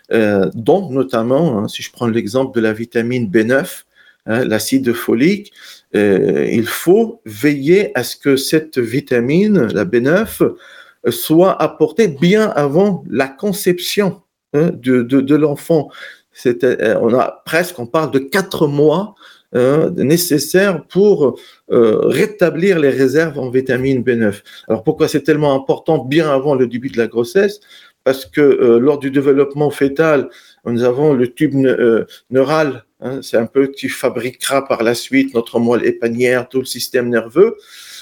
dont 0.09 0.89
notamment, 0.89 1.59
hein, 1.59 1.67
si 1.67 1.83
je 1.83 1.91
prends 1.91 2.07
l'exemple 2.07 2.55
de 2.55 2.61
la 2.61 2.73
vitamine 2.73 3.29
B9, 3.29 3.83
hein, 4.25 4.45
l'acide 4.45 4.93
folique, 4.93 5.51
euh, 5.95 6.47
il 6.51 6.67
faut 6.67 7.21
veiller 7.25 7.97
à 7.97 8.03
ce 8.03 8.17
que 8.17 8.35
cette 8.35 8.77
vitamine, 8.77 9.67
la 9.67 9.85
B9, 9.85 10.53
soit 11.09 11.61
apportée 11.61 12.07
bien 12.07 12.49
avant 12.49 13.03
la 13.09 13.27
conception 13.27 14.21
hein, 14.53 14.71
de, 14.73 15.01
de, 15.01 15.35
l'enfant. 15.35 15.89
Euh, 16.45 16.97
on 17.01 17.13
a 17.13 17.41
presque, 17.45 17.79
on 17.79 17.87
parle 17.87 18.11
de 18.11 18.19
quatre 18.19 18.67
mois 18.67 19.15
hein, 19.53 19.91
nécessaires 19.95 20.85
pour 20.87 21.39
euh, 21.71 21.99
rétablir 22.03 22.79
les 22.79 22.89
réserves 22.89 23.39
en 23.39 23.49
vitamine 23.49 24.03
B9. 24.03 24.41
Alors 24.67 24.83
pourquoi 24.83 25.07
c'est 25.07 25.23
tellement 25.23 25.55
important 25.55 26.03
bien 26.03 26.29
avant 26.29 26.55
le 26.55 26.67
début 26.67 26.89
de 26.89 26.97
la 26.97 27.07
grossesse? 27.07 27.61
Parce 28.07 28.25
que 28.25 28.77
lors 28.79 28.99
du 28.99 29.11
développement 29.11 29.69
fœtal, 29.69 30.29
nous 30.65 30.83
avons 30.83 31.13
le 31.13 31.27
tube 31.27 31.55
neural 32.29 32.85
Hein, 32.99 33.19
c'est 33.21 33.37
un 33.37 33.45
peu 33.45 33.67
qui 33.67 33.89
fabriquera 33.89 34.67
par 34.67 34.81
la 34.81 34.95
suite 34.95 35.35
notre 35.35 35.59
moelle 35.59 35.85
épanière, 35.85 36.49
tout 36.49 36.59
le 36.59 36.65
système 36.65 37.09
nerveux. 37.09 37.57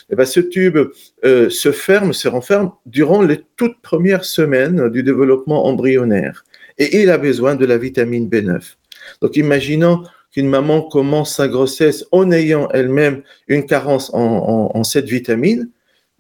Et 0.08 0.14
eh 0.14 0.16
ben, 0.16 0.26
ce 0.26 0.40
tube 0.40 0.78
euh, 1.26 1.50
se 1.50 1.72
ferme, 1.72 2.14
se 2.14 2.28
renferme 2.28 2.72
durant 2.86 3.22
les 3.22 3.42
toutes 3.58 3.82
premières 3.82 4.24
semaines 4.24 4.90
du 4.90 5.04
développement 5.04 5.66
embryonnaire. 5.66 6.46
Et 6.78 7.02
il 7.02 7.10
a 7.10 7.18
besoin 7.18 7.56
de 7.56 7.66
la 7.66 7.78
vitamine 7.78 8.30
B9. 8.30 8.76
Donc, 9.22 9.36
imaginons 9.36 10.04
qu'une 10.32 10.48
maman 10.48 10.82
commence 10.82 11.36
sa 11.36 11.48
grossesse 11.48 12.06
en 12.12 12.32
ayant 12.32 12.70
elle-même 12.70 13.24
une 13.48 13.66
carence 13.66 14.12
en 14.14 14.84
cette 14.84 15.08
vitamine, 15.08 15.70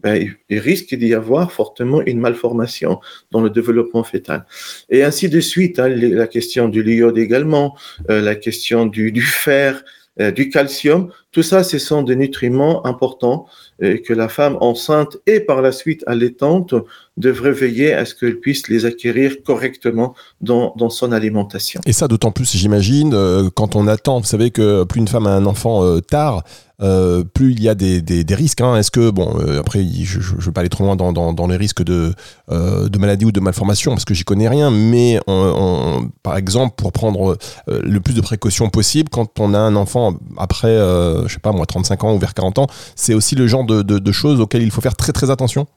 ben, 0.05 0.35
il 0.49 0.59
risque 0.59 0.93
d'y 0.93 1.15
avoir 1.15 1.51
fortement 1.51 1.99
une 2.05 2.19
malformation 2.19 2.99
dans 3.31 3.41
le 3.41 3.49
développement 3.49 4.03
fœtal. 4.03 4.45
Et 4.91 5.03
ainsi 5.03 5.29
de 5.29 5.39
suite, 5.39 5.79
hein, 5.79 5.89
la 5.89 6.27
question 6.27 6.69
du 6.69 6.83
l'iode 6.83 7.17
également, 7.17 7.75
euh, 8.11 8.21
la 8.21 8.35
question 8.35 8.85
du, 8.85 9.11
du 9.11 9.23
fer, 9.23 9.83
euh, 10.21 10.29
du 10.29 10.49
calcium, 10.49 11.11
tout 11.35 11.43
ça, 11.43 11.65
ce 11.65 11.79
sont 11.79 12.01
des 12.01 12.15
nutriments 12.15 12.85
importants 12.85 13.45
euh, 13.83 13.97
que 13.97 14.13
la 14.13 14.29
femme 14.29 14.57
enceinte 14.61 15.17
et 15.27 15.41
par 15.41 15.61
la 15.61 15.73
suite 15.73 16.01
allaitante 16.07 16.73
devrait 17.17 17.51
veiller 17.51 17.93
à 17.93 18.05
ce 18.05 18.15
qu'elle 18.15 18.39
puisse 18.39 18.69
les 18.69 18.85
acquérir 18.85 19.43
correctement 19.43 20.15
dans, 20.39 20.73
son 20.89 21.11
alimentation. 21.11 21.81
Et 21.85 21.91
ça, 21.91 22.07
d'autant 22.07 22.31
plus, 22.31 22.55
j'imagine, 22.55 23.13
euh, 23.13 23.49
quand 23.53 23.75
on 23.75 23.87
attend, 23.87 24.19
vous 24.19 24.25
savez 24.25 24.49
que 24.49 24.85
plus 24.85 24.99
une 24.99 25.09
femme 25.09 25.27
a 25.27 25.31
un 25.31 25.45
enfant 25.45 25.99
tard, 25.99 26.43
euh, 26.81 27.23
plus 27.23 27.53
il 27.53 27.63
y 27.63 27.69
a 27.69 27.75
des, 27.75 28.25
risques. 28.31 28.59
Hein. 28.59 28.75
Est-ce 28.75 28.91
que, 28.91 29.09
bon, 29.09 29.37
après, 29.59 29.85
je 29.85 30.19
ne 30.19 30.41
veux 30.41 30.51
pas 30.51 30.61
aller 30.61 30.69
trop 30.69 30.83
loin 30.83 30.95
dans, 30.95 31.47
les 31.47 31.55
risques 31.55 31.83
de, 31.83 32.13
euh, 32.51 32.89
maladie 32.99 33.25
ou 33.25 33.31
de 33.31 33.39
malformation, 33.39 33.91
parce 33.91 34.05
que 34.05 34.13
j'y 34.13 34.23
connais 34.23 34.49
rien, 34.49 34.71
mais 34.71 35.19
par 36.23 36.37
exemple, 36.37 36.75
pour 36.75 36.91
prendre 36.91 37.37
le 37.67 37.99
plus 37.99 38.13
de 38.13 38.21
précautions 38.21 38.69
possible, 38.69 39.09
quand 39.09 39.39
on 39.39 39.53
a 39.53 39.59
un 39.59 39.75
enfant 39.75 40.15
après, 40.37 40.77
je 41.27 41.35
sais 41.35 41.39
pas 41.39 41.51
moi, 41.51 41.65
35 41.65 42.03
ans 42.03 42.13
ou 42.13 42.19
vers 42.19 42.33
40 42.33 42.59
ans, 42.59 42.67
c'est 42.95 43.13
aussi 43.13 43.35
le 43.35 43.47
genre 43.47 43.65
de, 43.65 43.81
de, 43.81 43.99
de 43.99 44.11
choses 44.11 44.39
auxquelles 44.39 44.63
il 44.63 44.71
faut 44.71 44.81
faire 44.81 44.95
très 44.95 45.13
très 45.13 45.29
attention 45.29 45.67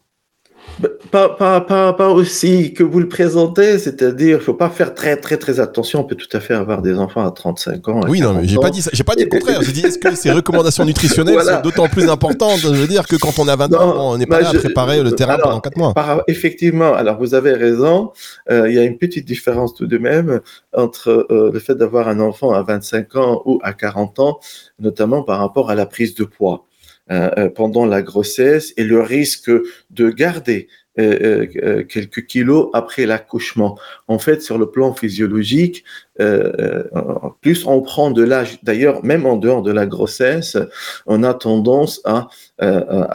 pas, 1.11 1.29
pas, 1.29 1.61
pas, 1.61 1.93
pas, 1.93 2.09
aussi 2.09 2.73
que 2.73 2.83
vous 2.83 3.01
le 3.01 3.09
présentez, 3.09 3.79
c'est-à-dire, 3.79 4.39
il 4.39 4.43
faut 4.43 4.55
pas 4.55 4.71
faire 4.71 4.95
très, 4.95 5.17
très, 5.17 5.37
très 5.37 5.61
attention. 5.61 6.01
On 6.01 6.05
peut 6.05 6.15
tout 6.15 6.35
à 6.37 6.41
fait 6.41 6.55
avoir 6.55 6.83
des 6.83 6.99
enfants 6.99 7.27
à 7.27 7.31
35 7.31 7.89
ans. 7.89 8.01
Oui, 8.09 8.21
non, 8.21 8.35
mais 8.35 8.47
j'ai 8.47 8.57
pas 8.57 8.71
dit 8.71 8.83
ça. 8.83 8.91
J'ai 8.93 9.05
pas 9.05 9.15
dit 9.15 9.25
le 9.25 9.31
contraire. 9.31 9.63
J'ai 9.63 9.73
dit, 9.73 9.85
est-ce 9.85 9.99
que 9.99 10.15
ces 10.15 10.31
recommandations 10.31 10.85
nutritionnelles 10.85 11.43
sont 11.43 11.61
d'autant 11.63 11.89
plus 11.89 12.09
importantes, 12.09 12.61
je 12.61 12.69
veux 12.69 12.87
dire, 12.87 13.07
que 13.07 13.17
quand 13.17 13.39
on 13.39 13.49
a 13.49 13.57
20 13.57 13.75
ans, 13.75 14.13
on 14.13 14.19
n'est 14.19 14.27
pas 14.27 14.41
là 14.41 14.51
à 14.51 14.55
préparer 14.55 15.03
le 15.03 15.13
terrain 15.13 15.39
pendant 15.43 15.61
4 15.61 15.77
mois. 15.77 15.95
effectivement. 16.27 16.95
Alors, 16.95 17.19
vous 17.19 17.35
avez 17.35 17.53
raison. 17.53 18.13
Euh, 18.51 18.69
il 18.69 18.75
y 18.75 18.79
a 18.79 18.85
une 18.85 18.99
petite 18.99 19.27
différence 19.27 19.75
tout 19.75 19.87
de 19.87 19.99
même 19.99 20.41
entre 20.75 21.27
euh, 21.31 21.51
le 21.53 21.59
fait 21.59 21.75
d'avoir 21.75 22.09
un 22.09 22.21
enfant 22.21 22.53
à 22.53 22.63
25 22.63 23.17
ans 23.17 23.43
ou 23.45 23.59
à 23.63 23.73
40 23.73 24.19
ans, 24.19 24.41
notamment 24.79 25.23
par 25.23 25.39
rapport 25.39 25.71
à 25.71 25.75
la 25.75 25.87
prise 25.87 26.15
de 26.15 26.25
poids. 26.25 26.65
Euh, 27.11 27.49
pendant 27.49 27.87
la 27.87 28.03
grossesse 28.03 28.75
et 28.77 28.85
le 28.85 29.01
risque 29.01 29.51
de 29.91 30.11
garder 30.11 30.69
quelques 30.99 32.27
kilos 32.27 32.71
après 32.73 33.07
l'accouchement. 33.07 33.79
En 34.09 34.19
fait, 34.19 34.43
sur 34.43 34.59
le 34.59 34.71
plan 34.71 34.95
physiologique, 34.95 35.85
plus 37.41 37.65
on 37.67 37.81
prend 37.81 38.11
de 38.11 38.23
l'âge, 38.25 38.59
d'ailleurs, 38.65 39.05
même 39.05 39.25
en 39.25 39.37
dehors 39.37 39.63
de 39.63 39.71
la 39.71 39.87
grossesse, 39.87 40.57
on 41.07 41.23
a 41.23 41.35
tendance 41.35 42.01
à, 42.05 42.29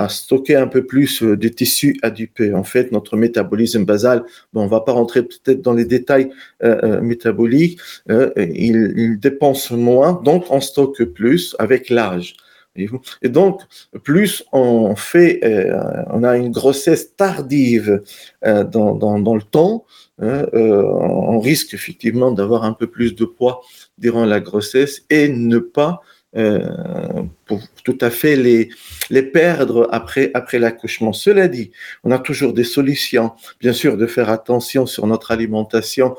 stocker 0.10 0.56
un 0.56 0.68
peu 0.68 0.86
plus 0.86 1.22
de 1.22 1.48
tissus 1.50 1.98
adipeux. 2.02 2.56
En 2.56 2.64
fait, 2.64 2.92
notre 2.92 3.18
métabolisme 3.18 3.84
basal, 3.84 4.24
on 4.54 4.68
va 4.68 4.82
pas 4.82 4.94
rentrer 4.94 5.24
peut-être 5.24 5.62
dans 5.62 5.74
les 5.74 5.86
détails 5.86 6.30
métaboliques, 7.02 7.80
il 8.10 9.18
dépense 9.20 9.72
moins, 9.72 10.22
donc 10.24 10.46
on 10.50 10.62
stocke 10.62 11.04
plus 11.04 11.56
avec 11.60 11.90
l'âge. 11.90 12.36
Et 12.76 13.30
donc, 13.30 13.62
plus 14.04 14.44
on 14.52 14.96
fait, 14.96 15.40
euh, 15.44 16.04
on 16.10 16.24
a 16.24 16.38
une 16.38 16.52
grossesse 16.52 17.16
tardive 17.16 18.02
euh, 18.46 18.64
dans, 18.64 19.18
le 19.36 19.44
temps, 19.44 19.86
hein, 20.20 20.48
euh, 20.54 20.82
on 20.84 21.40
risque 21.40 21.76
effectivement 21.76 22.32
d'avoir 22.32 22.64
un 22.64 22.74
peu 22.74 22.88
plus 22.88 23.14
de 23.16 23.26
poids 23.26 23.62
durant 24.00 24.26
la 24.26 24.40
grossesse 24.40 25.04
et 25.10 25.30
ne 25.30 25.60
pas 25.60 26.02
tout 27.84 27.98
à 28.02 28.10
fait 28.10 28.36
les, 28.36 29.22
perdre 29.22 29.88
après 29.92 30.32
l'accouchement. 30.54 31.14
Cela 31.14 31.48
dit, 31.48 31.70
on 32.04 32.10
a 32.10 32.18
toujours 32.18 32.54
des 32.54 32.64
solutions, 32.64 33.34
bien 33.60 33.72
sûr, 33.72 33.98
de 33.98 34.08
faire 34.08 34.32
attention 34.32 34.88
sur 34.88 35.06
notre 35.06 35.30
alimentation 35.30 36.16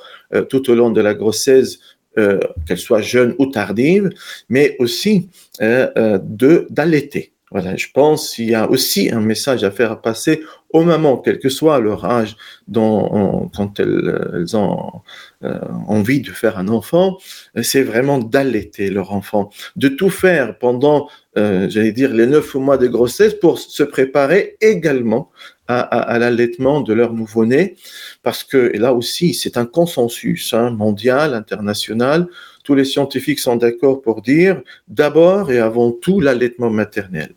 tout 0.48 0.70
au 0.70 0.76
long 0.76 0.90
de 0.90 1.00
la 1.00 1.14
grossesse 1.14 1.80
euh, 2.16 2.38
qu'elle 2.66 2.78
soit 2.78 3.00
jeune 3.00 3.34
ou 3.38 3.46
tardive, 3.46 4.10
mais 4.48 4.76
aussi 4.78 5.28
euh, 5.60 5.90
euh, 5.96 6.18
de 6.22 6.66
d'allaiter. 6.70 7.32
Voilà, 7.50 7.74
je 7.76 7.88
pense 7.92 8.34
qu'il 8.34 8.50
y 8.50 8.54
a 8.54 8.70
aussi 8.70 9.10
un 9.12 9.20
message 9.20 9.64
à 9.64 9.70
faire 9.70 10.00
passer 10.00 10.42
aux 10.70 10.82
mamans, 10.82 11.18
quel 11.18 11.38
que 11.38 11.48
soit 11.48 11.78
leur 11.78 12.04
âge, 12.04 12.36
quand 12.72 13.78
elles 13.78 14.56
ont 14.56 15.02
envie 15.40 16.20
de 16.20 16.30
faire 16.30 16.58
un 16.58 16.66
enfant, 16.66 17.18
c'est 17.62 17.82
vraiment 17.82 18.18
d'allaiter 18.18 18.90
leur 18.90 19.12
enfant, 19.12 19.50
de 19.76 19.86
tout 19.86 20.10
faire 20.10 20.58
pendant, 20.58 21.08
j'allais 21.36 21.92
dire, 21.92 22.12
les 22.12 22.26
neuf 22.26 22.56
mois 22.56 22.76
de 22.76 22.88
grossesse 22.88 23.34
pour 23.34 23.60
se 23.60 23.84
préparer 23.84 24.56
également 24.60 25.30
à, 25.68 25.80
à, 25.80 26.18
l'allaitement 26.18 26.80
de 26.80 26.92
leur 26.92 27.12
nouveau-né, 27.12 27.76
parce 28.22 28.44
que 28.44 28.76
là 28.76 28.92
aussi, 28.92 29.34
c'est 29.34 29.56
un 29.56 29.66
consensus 29.66 30.52
hein, 30.52 30.70
mondial, 30.70 31.34
international. 31.34 32.28
Tous 32.64 32.74
les 32.74 32.84
scientifiques 32.84 33.40
sont 33.40 33.56
d'accord 33.56 34.00
pour 34.02 34.22
dire 34.22 34.62
d'abord 34.88 35.50
et 35.50 35.58
avant 35.58 35.92
tout 35.92 36.20
l'allaitement 36.20 36.70
maternel. 36.70 37.34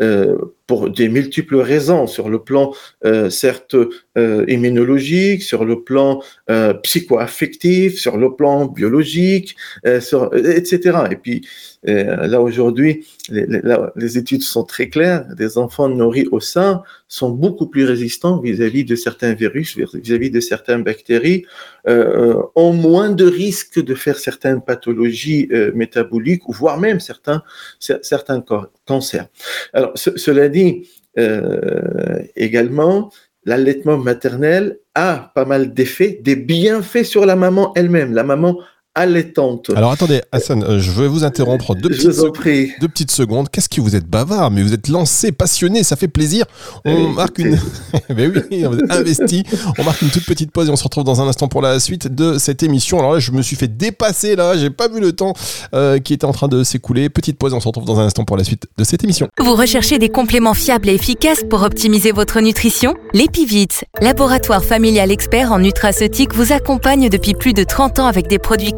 Euh, 0.00 0.36
pour 0.66 0.88
des 0.88 1.08
multiples 1.08 1.56
raisons, 1.56 2.06
sur 2.06 2.28
le 2.30 2.42
plan 2.42 2.72
euh, 3.04 3.28
certes 3.28 3.76
euh, 4.16 4.44
immunologique, 4.48 5.42
sur 5.42 5.64
le 5.64 5.82
plan 5.82 6.22
euh, 6.50 6.72
psycho-affectif, 6.72 7.98
sur 7.98 8.16
le 8.16 8.34
plan 8.34 8.66
biologique, 8.66 9.56
euh, 9.86 10.00
sur, 10.00 10.34
etc. 10.34 10.98
Et 11.10 11.16
puis 11.16 11.46
euh, 11.88 12.26
là 12.26 12.40
aujourd'hui, 12.40 13.06
les, 13.28 13.46
les, 13.46 13.60
les, 13.96 14.18
études 14.18 14.42
sont 14.42 14.64
très 14.64 14.88
claires. 14.88 15.26
Des 15.36 15.58
enfants 15.58 15.88
nourris 15.88 16.28
au 16.32 16.40
sein 16.40 16.82
sont 17.08 17.28
beaucoup 17.28 17.66
plus 17.66 17.84
résistants 17.84 18.40
vis-à-vis 18.40 18.84
de 18.84 18.96
certains 18.96 19.34
virus, 19.34 19.76
vis-à-vis 19.76 20.30
de 20.30 20.40
certaines 20.40 20.82
bactéries, 20.82 21.44
ont 21.86 22.72
moins 22.72 23.10
de 23.10 23.26
risques 23.26 23.82
de 23.84 23.94
faire 23.94 24.18
certaines 24.18 24.62
pathologies 24.62 25.48
métaboliques 25.74 26.42
voire 26.48 26.80
même 26.80 26.98
certains 26.98 27.42
certains 27.78 28.40
cancers. 28.86 29.26
Alors 29.72 29.92
cela 29.94 30.48
dit, 30.48 30.88
euh, 31.18 32.18
également, 32.36 33.10
l'allaitement 33.44 33.98
maternel 33.98 34.78
a 34.94 35.32
pas 35.34 35.44
mal 35.44 35.72
d'effets, 35.74 36.20
des 36.22 36.36
bienfaits 36.36 37.04
sur 37.04 37.26
la 37.26 37.36
maman 37.36 37.72
elle-même. 37.74 38.12
La 38.14 38.24
maman 38.24 38.58
allaitante. 38.94 39.70
Alors 39.74 39.90
attendez, 39.90 40.22
Hassan, 40.30 40.62
euh, 40.62 40.78
je 40.78 40.90
vais 40.92 41.08
vous 41.08 41.24
interrompre 41.24 41.74
deux, 41.74 41.88
petites, 41.88 42.80
deux 42.80 42.88
petites, 42.88 43.10
secondes. 43.10 43.48
Qu'est-ce 43.50 43.68
que 43.68 43.80
vous 43.80 43.96
êtes 43.96 44.06
bavard, 44.06 44.50
mais 44.50 44.62
vous 44.62 44.72
êtes 44.72 44.88
lancé, 44.88 45.32
passionné, 45.32 45.82
ça 45.82 45.96
fait 45.96 46.08
plaisir. 46.08 46.46
On 46.84 47.08
marque 47.08 47.38
une. 47.38 47.58
mais 48.14 48.28
oui, 48.28 48.64
on 48.64 48.90
investi. 48.90 49.44
On 49.78 49.84
marque 49.84 50.02
une 50.02 50.10
toute 50.10 50.24
petite 50.24 50.52
pause 50.52 50.68
et 50.68 50.70
on 50.70 50.76
se 50.76 50.84
retrouve 50.84 51.04
dans 51.04 51.20
un 51.20 51.26
instant 51.26 51.48
pour 51.48 51.60
la 51.60 51.80
suite 51.80 52.14
de 52.14 52.38
cette 52.38 52.62
émission. 52.62 52.98
Alors 52.98 53.14
là, 53.14 53.18
je 53.18 53.32
me 53.32 53.42
suis 53.42 53.56
fait 53.56 53.68
dépasser 53.68 54.36
là, 54.36 54.56
j'ai 54.56 54.70
pas 54.70 54.88
vu 54.88 55.00
le 55.00 55.12
temps 55.12 55.34
euh, 55.74 55.98
qui 55.98 56.14
était 56.14 56.24
en 56.24 56.32
train 56.32 56.48
de 56.48 56.62
s'écouler. 56.62 57.08
Petite 57.08 57.38
pause, 57.38 57.52
on 57.52 57.60
se 57.60 57.66
retrouve 57.66 57.84
dans 57.84 57.98
un 57.98 58.06
instant 58.06 58.24
pour 58.24 58.36
la 58.36 58.44
suite 58.44 58.68
de 58.76 58.84
cette 58.84 59.02
émission. 59.02 59.28
Vous 59.38 59.54
recherchez 59.54 59.98
des 59.98 60.08
compléments 60.08 60.54
fiables 60.54 60.88
et 60.88 60.94
efficaces 60.94 61.42
pour 61.48 61.62
optimiser 61.62 62.12
votre 62.12 62.40
nutrition? 62.40 62.94
L'Epivit, 63.12 63.68
laboratoire 64.00 64.62
familial 64.62 65.10
expert 65.10 65.52
en 65.52 65.58
nutraceutique, 65.58 66.34
vous 66.34 66.52
accompagne 66.52 67.08
depuis 67.08 67.34
plus 67.34 67.54
de 67.54 67.64
30 67.64 67.98
ans 67.98 68.06
avec 68.06 68.28
des 68.28 68.38
produits 68.38 68.72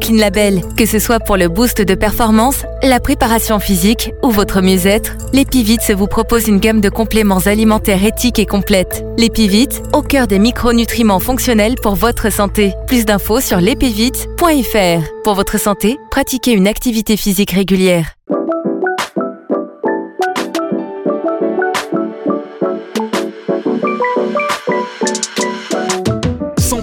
Que 0.77 0.85
ce 0.85 0.99
soit 0.99 1.19
pour 1.19 1.35
le 1.35 1.49
boost 1.49 1.81
de 1.81 1.93
performance, 1.93 2.63
la 2.81 3.01
préparation 3.01 3.59
physique 3.59 4.13
ou 4.23 4.29
votre 4.29 4.61
mieux-être, 4.61 5.17
l'Epivit 5.33 5.79
vous 5.93 6.07
propose 6.07 6.47
une 6.47 6.59
gamme 6.59 6.79
de 6.79 6.87
compléments 6.87 7.45
alimentaires 7.45 8.05
éthiques 8.05 8.39
et 8.39 8.45
complètes. 8.45 9.03
L'Epivit, 9.17 9.67
au 9.91 10.01
cœur 10.01 10.27
des 10.27 10.39
micronutriments 10.39 11.19
fonctionnels 11.19 11.75
pour 11.81 11.95
votre 11.95 12.31
santé. 12.31 12.73
Plus 12.87 13.03
d'infos 13.03 13.41
sur 13.41 13.59
l'epivit.fr. 13.59 15.03
Pour 15.25 15.33
votre 15.33 15.59
santé, 15.59 15.97
pratiquez 16.09 16.53
une 16.53 16.67
activité 16.67 17.17
physique 17.17 17.51
régulière. 17.51 18.13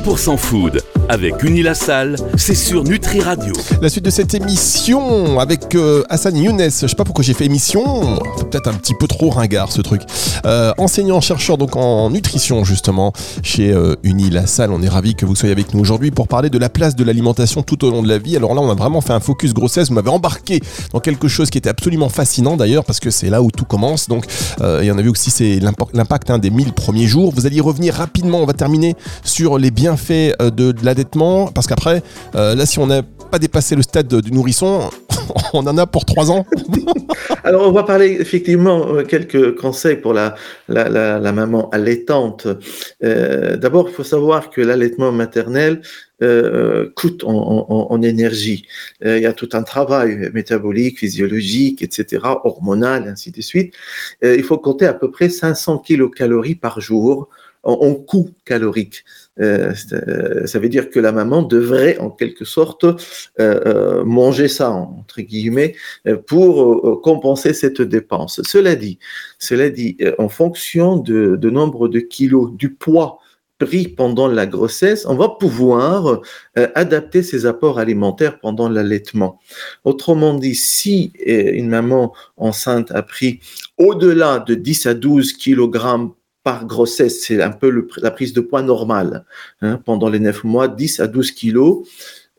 100% 0.05 0.37
food 0.37 0.83
avec 1.09 1.43
Unilassal, 1.43 2.17
c'est 2.37 2.55
sur 2.55 2.83
Nutri 2.85 3.21
Radio. 3.21 3.53
La 3.83 3.89
suite 3.91 4.05
de 4.05 4.11
cette 4.11 4.35
émission 4.35 5.39
avec 5.39 5.75
euh, 5.75 6.03
Hassan 6.09 6.37
Younes. 6.37 6.63
Je 6.63 6.87
sais 6.87 6.95
pas 6.95 7.05
pourquoi 7.05 7.23
j'ai 7.23 7.35
fait 7.35 7.45
émission, 7.45 8.19
peut-être 8.51 8.69
un 8.69 8.75
petit 8.75 8.95
peu 8.99 9.07
trop 9.07 9.29
ringard 9.31 9.71
ce 9.71 9.83
truc. 9.83 10.03
Euh, 10.47 10.73
enseignant 10.79 11.21
chercheur 11.21 11.59
donc 11.59 11.77
en 11.77 12.11
nutrition 12.11 12.65
justement 12.65 13.13
chez 13.43 13.73
euh. 13.73 13.97
On 14.05 14.83
est 14.83 14.89
ravi 14.89 15.15
que 15.15 15.27
vous 15.27 15.35
soyez 15.35 15.53
avec 15.53 15.75
nous 15.75 15.81
aujourd'hui 15.81 16.11
pour 16.11 16.29
parler 16.29 16.49
de 16.49 16.59
la 16.59 16.69
place 16.69 16.97
de 16.97 17.05
l'alimentation 17.05 17.63
tout 17.63 17.85
au 17.85 17.91
long 17.91 18.03
de 18.03 18.09
la 18.09 18.19
vie. 18.19 18.37
Alors 18.37 18.55
là, 18.55 18.61
on 18.61 18.71
a 18.71 18.75
vraiment 18.75 19.01
fait 19.01 19.13
un 19.13 19.21
focus 19.21 19.53
grossesse. 19.53 19.89
Vous 19.89 19.95
m'avez 19.95 20.11
embarqué 20.11 20.61
dans 20.93 21.01
quelque 21.01 21.29
chose 21.29 21.51
qui 21.51 21.59
était 21.59 21.69
absolument 21.69 22.09
fascinant 22.09 22.57
d'ailleurs 22.57 22.85
parce 22.85 23.01
que 23.01 23.11
c'est 23.11 23.31
là 23.31 23.43
où 23.43 23.51
tout 23.51 23.65
commence. 23.65 24.09
Donc, 24.09 24.25
y 24.61 24.91
en 24.91 24.99
a 24.99 25.03
vu 25.03 25.11
aussi 25.11 25.61
l'impact 25.61 26.31
hein, 26.31 26.39
des 26.39 26.51
1000 26.51 26.73
premiers 26.73 27.07
jours. 27.07 27.33
Vous 27.35 27.47
allez 27.47 27.57
y 27.57 27.61
revenir 27.61 27.95
rapidement. 27.95 28.39
On 28.39 28.47
va 28.47 28.53
terminer 28.53 28.97
sur 29.25 29.59
les 29.59 29.71
bienfaits 29.71 29.94
de, 29.97 30.73
de 30.73 30.85
la 30.85 30.95
parce 31.55 31.67
qu'après, 31.67 32.03
euh, 32.35 32.55
là, 32.55 32.67
si 32.67 32.79
on 32.79 32.87
n'a 32.87 33.03
pas 33.03 33.39
dépassé 33.39 33.77
le 33.77 33.83
stade 33.83 34.09
du 34.09 34.33
nourrisson, 34.33 34.91
on 35.53 35.67
en 35.67 35.77
a 35.79 35.87
pour 35.87 36.05
trois 36.05 36.31
ans. 36.31 36.47
Alors, 37.45 37.69
on 37.69 37.73
va 37.73 37.83
parler 37.83 38.17
effectivement 38.21 38.87
euh, 38.89 39.03
quelques 39.03 39.57
conseils 39.57 39.97
pour 39.97 40.15
la, 40.15 40.35
la, 40.69 41.33
maman 41.33 41.69
allaitante. 41.71 42.47
Euh, 43.03 43.57
d'abord, 43.57 43.89
il 43.89 43.95
faut 43.95 44.05
savoir 44.05 44.51
que 44.51 44.61
l'allaitement 44.61 45.13
maternel 45.13 45.83
coûte 46.97 47.23
en, 47.27 48.01
énergie. 48.01 48.67
il 49.05 49.19
y 49.19 49.27
a 49.27 49.35
tout 49.35 49.51
un 49.53 49.63
travail 49.63 50.31
métabolique, 50.33 51.01
physiologique, 51.01 51.83
etc., 51.83 52.23
hormonal, 52.45 53.09
ainsi 53.09 53.31
de 53.31 53.43
suite. 53.43 53.75
il 54.23 54.43
faut 54.43 54.57
compter 54.57 54.87
à 54.87 54.95
peu 54.95 55.11
près 55.11 55.29
500 55.29 55.79
kilocalories 55.81 56.55
par 56.55 56.81
jour 56.81 57.29
en 57.65 57.95
coût 57.95 58.31
calorique. 58.45 59.05
Euh, 59.41 59.73
euh, 59.93 60.47
ça 60.47 60.59
veut 60.59 60.69
dire 60.69 60.91
que 60.91 61.01
la 61.01 61.11
maman 61.11 61.43
devrait 61.43 61.99
en 61.99 62.11
quelque 62.11 62.45
sorte 62.45 62.87
euh, 63.41 64.05
manger 64.05 64.47
ça 64.49 64.71
entre 64.71 65.23
guillemets 65.23 65.75
pour 66.27 67.01
compenser 67.03 67.53
cette 67.53 67.83
dépense. 67.83 68.41
Cela 68.45 68.77
dit, 68.77 68.99
cela 69.39 69.71
dit, 69.71 69.97
en 70.19 70.29
fonction 70.29 70.97
de, 70.97 71.51
nombre 71.51 71.89
de 71.89 72.01
kilos, 72.01 72.53
du 72.53 72.75
poids 72.75 73.19
pris 73.59 73.87
pendant 73.87 74.27
la 74.27 74.47
grossesse, 74.47 75.07
on 75.07 75.15
va 75.15 75.29
pouvoir 75.29 76.21
adapter 76.75 77.23
ses 77.23 77.47
apports 77.47 77.79
alimentaires 77.79 78.41
pendant 78.41 78.69
l'allaitement. 78.69 79.39
Autrement 79.85 80.35
dit, 80.35 80.57
si 80.57 81.13
une 81.25 81.69
maman 81.69 82.13
enceinte 82.37 82.91
a 82.91 83.03
pris 83.03 83.41
au-delà 83.79 84.41
de 84.41 84.55
10 84.55 84.87
à 84.87 84.95
12 84.95 85.35
kilogrammes 85.35 86.13
par 86.45 86.67
grossesse, 86.67 87.23
c'est 87.23 87.43
un 87.43 87.51
peu 87.51 87.89
la 87.97 88.11
prise 88.11 88.33
de 88.33 88.41
poids 88.41 88.63
normale. 88.63 89.25
Hein, 89.63 89.81
pendant 89.85 90.09
les 90.09 90.21
9 90.21 90.45
mois, 90.45 90.69
10 90.69 91.01
à 91.01 91.09
12 91.09 91.33
kilos. 91.33 91.89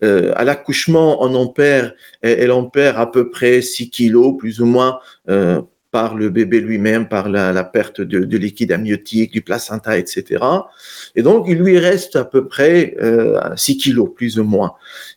Euh, 0.04 0.32
à 0.36 0.44
l'accouchement, 0.44 1.24
on 1.24 1.34
en 1.36 1.48
perd, 1.48 1.96
elle 2.22 2.52
en 2.52 2.66
perd 2.66 2.98
à 2.98 3.08
peu 3.08 3.30
près 3.30 3.62
6 3.62 3.90
kilos, 3.90 4.38
plus 4.38 4.62
ou 4.62 4.66
moins, 4.66 5.00
euh, 5.30 5.62
par 5.96 6.16
le 6.16 6.30
bébé 6.30 6.60
lui-même, 6.60 7.08
par 7.08 7.30
la, 7.30 7.64
perte 7.64 8.02
de, 8.02 8.38
liquide 8.38 8.74
amniotique, 8.74 9.32
du 9.32 9.42
placenta, 9.42 9.98
etc. 9.98 10.44
Et 11.16 11.24
donc, 11.24 11.46
il 11.48 11.58
lui 11.58 11.80
reste 11.80 12.18
à 12.18 12.26
peu 12.26 12.50
près 12.50 12.98
euh, 13.02 13.40
6 13.56 13.78
kilos, 13.78 14.10
plus 14.14 14.38
ou 14.38 14.44
moins. 14.44 14.74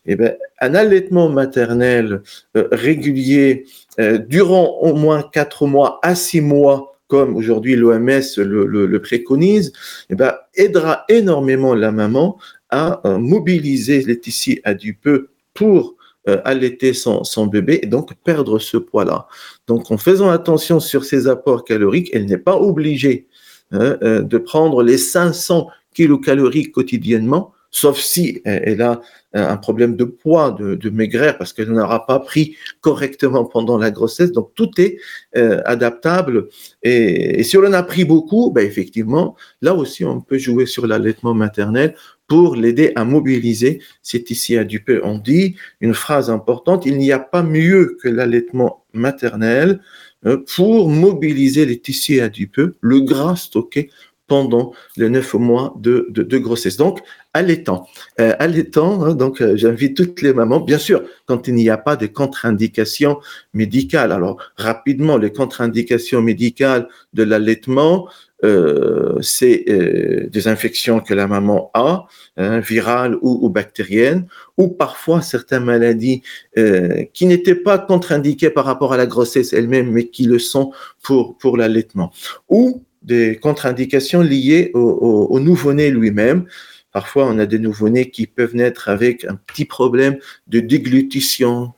Et 0.07 0.13
eh 0.13 0.15
ben, 0.15 0.37
un 0.61 0.77
allaitement 0.77 1.31
maternel 1.31 2.23
euh, 2.57 2.69
régulier 2.71 3.67
euh, 3.99 4.19
durant 4.19 4.79
au 4.81 4.95
moins 4.95 5.25
4 5.33 5.67
mois 5.67 5.99
à 6.05 6.15
6 6.15 6.43
mois 6.43 6.88
comme 7.09 7.35
aujourd'hui 7.37 7.75
l'OMS 7.75 8.37
le, 8.37 8.99
préconise, 8.99 9.73
eh 10.11 10.15
ben, 10.15 10.35
aidera 10.55 11.05
énormément 11.09 11.75
la 11.75 11.91
maman 11.91 12.39
à 12.71 13.01
euh, 13.07 13.19
mobiliser 13.19 14.03
les 14.03 14.21
tissus 14.21 14.61
adipeux 14.65 15.31
pour 15.55 15.97
euh, 16.29 16.41
allaiter 16.45 16.93
son, 16.93 17.47
bébé 17.47 17.81
et 17.83 17.87
donc 17.87 18.15
perdre 18.23 18.59
ce 18.59 18.77
poids-là. 18.77 19.27
Donc 19.67 19.91
en 19.91 19.97
faisant 19.97 20.29
attention 20.29 20.79
sur 20.79 21.05
ses 21.05 21.27
apports 21.27 21.65
caloriques, 21.65 22.11
elle 22.13 22.27
n'est 22.27 22.37
pas 22.37 22.57
obligée 22.57 23.27
hein, 23.73 23.97
euh, 24.03 24.23
de 24.23 24.37
prendre 24.37 24.83
les 24.83 24.99
500 24.99 25.69
kilocalories 25.95 26.71
quotidiennement, 26.71 27.53
sauf 27.71 27.99
si 27.99 28.41
elle 28.45 28.83
a 28.83 29.01
un 29.35 29.57
problème 29.59 29.95
de 29.95 30.05
poids, 30.05 30.53
de, 30.53 30.75
de 30.75 30.91
maigreur, 30.91 31.37
parce 31.37 31.53
qu'elle 31.53 31.71
n'aura 31.71 32.07
pas 32.07 32.19
pris 32.19 32.57
correctement 32.81 33.45
pendant 33.45 33.77
la 33.77 33.91
grossesse. 33.91 34.33
Donc 34.33 34.53
tout 34.55 34.71
est 34.79 34.99
euh, 35.37 35.61
adaptable. 35.67 36.49
Et, 36.83 37.43
si 37.45 37.57
on 37.59 37.65
en 37.65 37.73
a 37.75 37.83
pris 37.83 38.05
beaucoup, 38.05 38.51
ben 38.51 38.67
effectivement, 38.67 39.37
là 39.61 39.75
aussi, 39.75 40.05
on 40.05 40.21
peut 40.21 40.39
jouer 40.39 40.65
sur 40.65 40.87
l'allaitement 40.87 41.35
maternel 41.35 41.95
pour 42.27 42.57
l'aider 42.57 42.93
à 42.97 43.05
mobiliser 43.05 43.81
ses 44.03 44.23
tissus 44.23 44.57
adipeux. 44.57 45.01
On 45.05 45.19
dit 45.19 45.57
une 45.81 45.95
phrase 45.95 46.31
importante, 46.31 46.87
il 46.87 46.97
n'y 46.97 47.13
a 47.13 47.19
pas 47.19 47.43
mieux 47.43 47.97
que 48.03 48.09
l'allaitement 48.09 48.85
maternel 48.95 49.81
euh, 50.27 50.39
pour 50.57 50.89
mobiliser 50.89 51.67
les 51.67 51.79
tissus 51.79 52.21
adipeux, 52.21 52.77
le 52.81 53.01
gras 53.01 53.37
stocké 53.37 53.91
pendant 54.29 54.73
les 54.97 55.09
neuf 55.09 55.35
mois 55.35 55.75
de, 55.81 56.07
de, 56.11 56.39
grossesse. 56.39 56.77
Donc, 56.77 57.01
allaitant. 57.35 57.87
Euh, 58.21 58.35
allaitant, 58.39 59.05
hein, 59.05 59.15
donc 59.15 59.41
euh, 59.41 59.57
j'invite 59.57 59.97
toutes 59.97 60.23
les 60.23 60.33
mamans, 60.33 60.61
bien 60.61 60.79
sûr, 60.79 61.03
quand 61.27 61.47
il 61.49 61.55
n'y 61.55 61.71
a 61.71 61.79
pas 61.79 61.97
de 61.97 62.07
contre-indications 62.07 63.19
médicales. 63.55 64.13
Alors, 64.13 64.39
rapidement, 64.57 65.17
les 65.19 65.33
contre-indications 65.33 66.23
médicales 66.23 66.89
de 67.13 67.23
l'allaitement, 67.23 68.09
euh, 68.45 69.19
c'est 69.21 69.65
euh, 69.69 70.29
des 70.31 70.49
infections 70.49 71.01
que 71.01 71.13
la 71.13 71.27
maman 71.27 71.71
a, 71.75 72.07
hein, 72.37 72.61
virales 72.61 73.17
ou, 73.21 73.49
bactériennes, 73.51 74.27
ou 74.57 74.69
parfois 74.69 75.23
certaines 75.23 75.65
maladies 75.65 76.23
qui 77.13 77.27
n'étaient 77.27 77.55
pas 77.55 77.79
contre-indiquées 77.79 78.51
par 78.51 78.65
rapport 78.65 78.93
à 78.93 78.97
la 78.97 79.07
grossesse 79.07 79.53
elle-même, 79.53 79.91
mais 79.91 80.09
qui 80.09 80.25
le 80.25 80.39
sont 80.39 80.73
pour, 81.03 81.37
pour 81.37 81.57
l'allaitement. 81.57 82.11
Ou 82.49 82.83
des 83.03 83.37
contre-indications 83.37 84.21
liées 84.21 84.71
au, 84.75 85.41
nouveau-né 85.41 85.91
lui-même. 85.91 86.47
Parfois, 86.93 87.27
on 87.27 87.39
a 87.39 87.47
des 87.47 87.59
nouveau-nés 87.59 88.11
qui 88.11 88.27
peuvent 88.27 88.55
naître 88.55 88.89
avec 88.89 89.25
un 89.25 89.35
petit 89.35 89.65
problème 89.65 90.19
de 90.47 90.61
déglutition, 90.61 91.75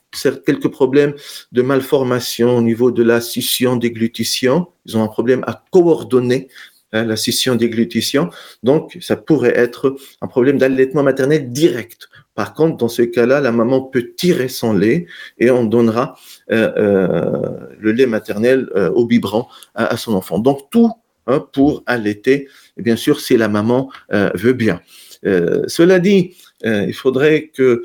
quelques 0.46 0.68
problèmes 0.68 1.14
de 1.52 1.62
malformation 1.62 2.56
au 2.56 2.62
niveau 2.62 2.90
de 2.90 3.02
la 3.02 3.20
scission 3.20 3.76
déglutition. 3.76 4.68
Ils 4.86 4.96
ont 4.96 5.02
un 5.02 5.08
problème 5.08 5.42
à 5.46 5.64
coordonner 5.72 6.48
hein, 6.92 7.04
la 7.04 7.16
scission 7.16 7.56
déglutition. 7.56 8.30
Donc, 8.62 8.96
ça 9.00 9.16
pourrait 9.16 9.56
être 9.56 9.96
un 10.20 10.28
problème 10.28 10.58
d'allaitement 10.58 11.02
maternel 11.02 11.50
direct. 11.50 12.08
Par 12.36 12.54
contre, 12.54 12.76
dans 12.76 12.88
ce 12.88 13.02
cas-là, 13.02 13.40
la 13.40 13.50
maman 13.52 13.82
peut 13.82 14.12
tirer 14.16 14.48
son 14.48 14.72
lait 14.72 15.06
et 15.38 15.50
on 15.50 15.64
donnera 15.64 16.16
euh, 16.52 16.72
euh, 16.76 17.66
le 17.78 17.92
lait 17.92 18.06
maternel 18.06 18.70
euh, 18.76 18.90
au 18.90 19.06
biberon 19.06 19.46
à, 19.74 19.96
son 19.96 20.14
enfant. 20.14 20.38
Donc, 20.38 20.70
tout 20.70 20.92
Hein, 21.30 21.46
pour 21.52 21.84
allaiter, 21.86 22.48
bien 22.80 22.96
sûr, 22.96 23.20
si 23.20 23.36
la 23.36 23.48
maman 23.48 23.90
euh, 24.12 24.30
veut 24.34 24.52
bien. 24.52 24.80
Euh, 25.26 25.64
cela 25.66 25.98
dit, 25.98 26.36
euh, 26.64 26.84
il 26.86 26.94
faudrait 26.94 27.50
que 27.54 27.84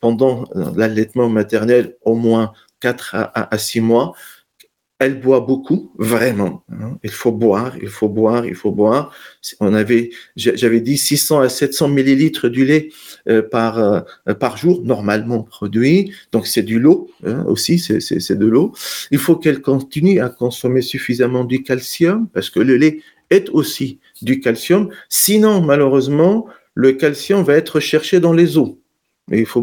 pendant 0.00 0.44
l'allaitement 0.76 1.28
maternel, 1.28 1.96
au 2.02 2.14
moins 2.14 2.52
4 2.80 3.14
à, 3.14 3.54
à 3.54 3.58
6 3.58 3.80
mois, 3.80 4.14
elle 5.00 5.18
boit 5.18 5.40
beaucoup, 5.40 5.90
vraiment. 5.96 6.62
Hein. 6.70 6.98
Il 7.02 7.10
faut 7.10 7.32
boire, 7.32 7.74
il 7.80 7.88
faut 7.88 8.10
boire, 8.10 8.44
il 8.44 8.54
faut 8.54 8.70
boire. 8.70 9.14
On 9.58 9.72
avait, 9.72 10.10
j'avais 10.36 10.82
dit 10.82 10.98
600 10.98 11.40
à 11.40 11.48
700 11.48 11.88
millilitres 11.88 12.50
du 12.50 12.66
lait 12.66 12.90
euh, 13.26 13.40
par 13.40 13.78
euh, 13.78 14.02
par 14.38 14.58
jour 14.58 14.82
normalement 14.84 15.42
produit. 15.42 16.12
Donc 16.32 16.46
c'est 16.46 16.62
du 16.62 16.78
lot 16.78 17.10
hein, 17.24 17.44
aussi, 17.48 17.78
c'est 17.78 18.38
de 18.38 18.46
l'eau. 18.46 18.72
Il 19.10 19.18
faut 19.18 19.36
qu'elle 19.36 19.62
continue 19.62 20.20
à 20.20 20.28
consommer 20.28 20.82
suffisamment 20.82 21.44
du 21.44 21.62
calcium 21.62 22.28
parce 22.34 22.50
que 22.50 22.60
le 22.60 22.76
lait 22.76 23.00
est 23.30 23.48
aussi 23.48 24.00
du 24.20 24.38
calcium. 24.38 24.90
Sinon, 25.08 25.62
malheureusement, 25.62 26.46
le 26.74 26.92
calcium 26.92 27.42
va 27.42 27.54
être 27.54 27.80
cherché 27.80 28.20
dans 28.20 28.34
les 28.34 28.58
os. 28.58 28.74
Mais 29.28 29.38
il 29.38 29.46
faut 29.46 29.62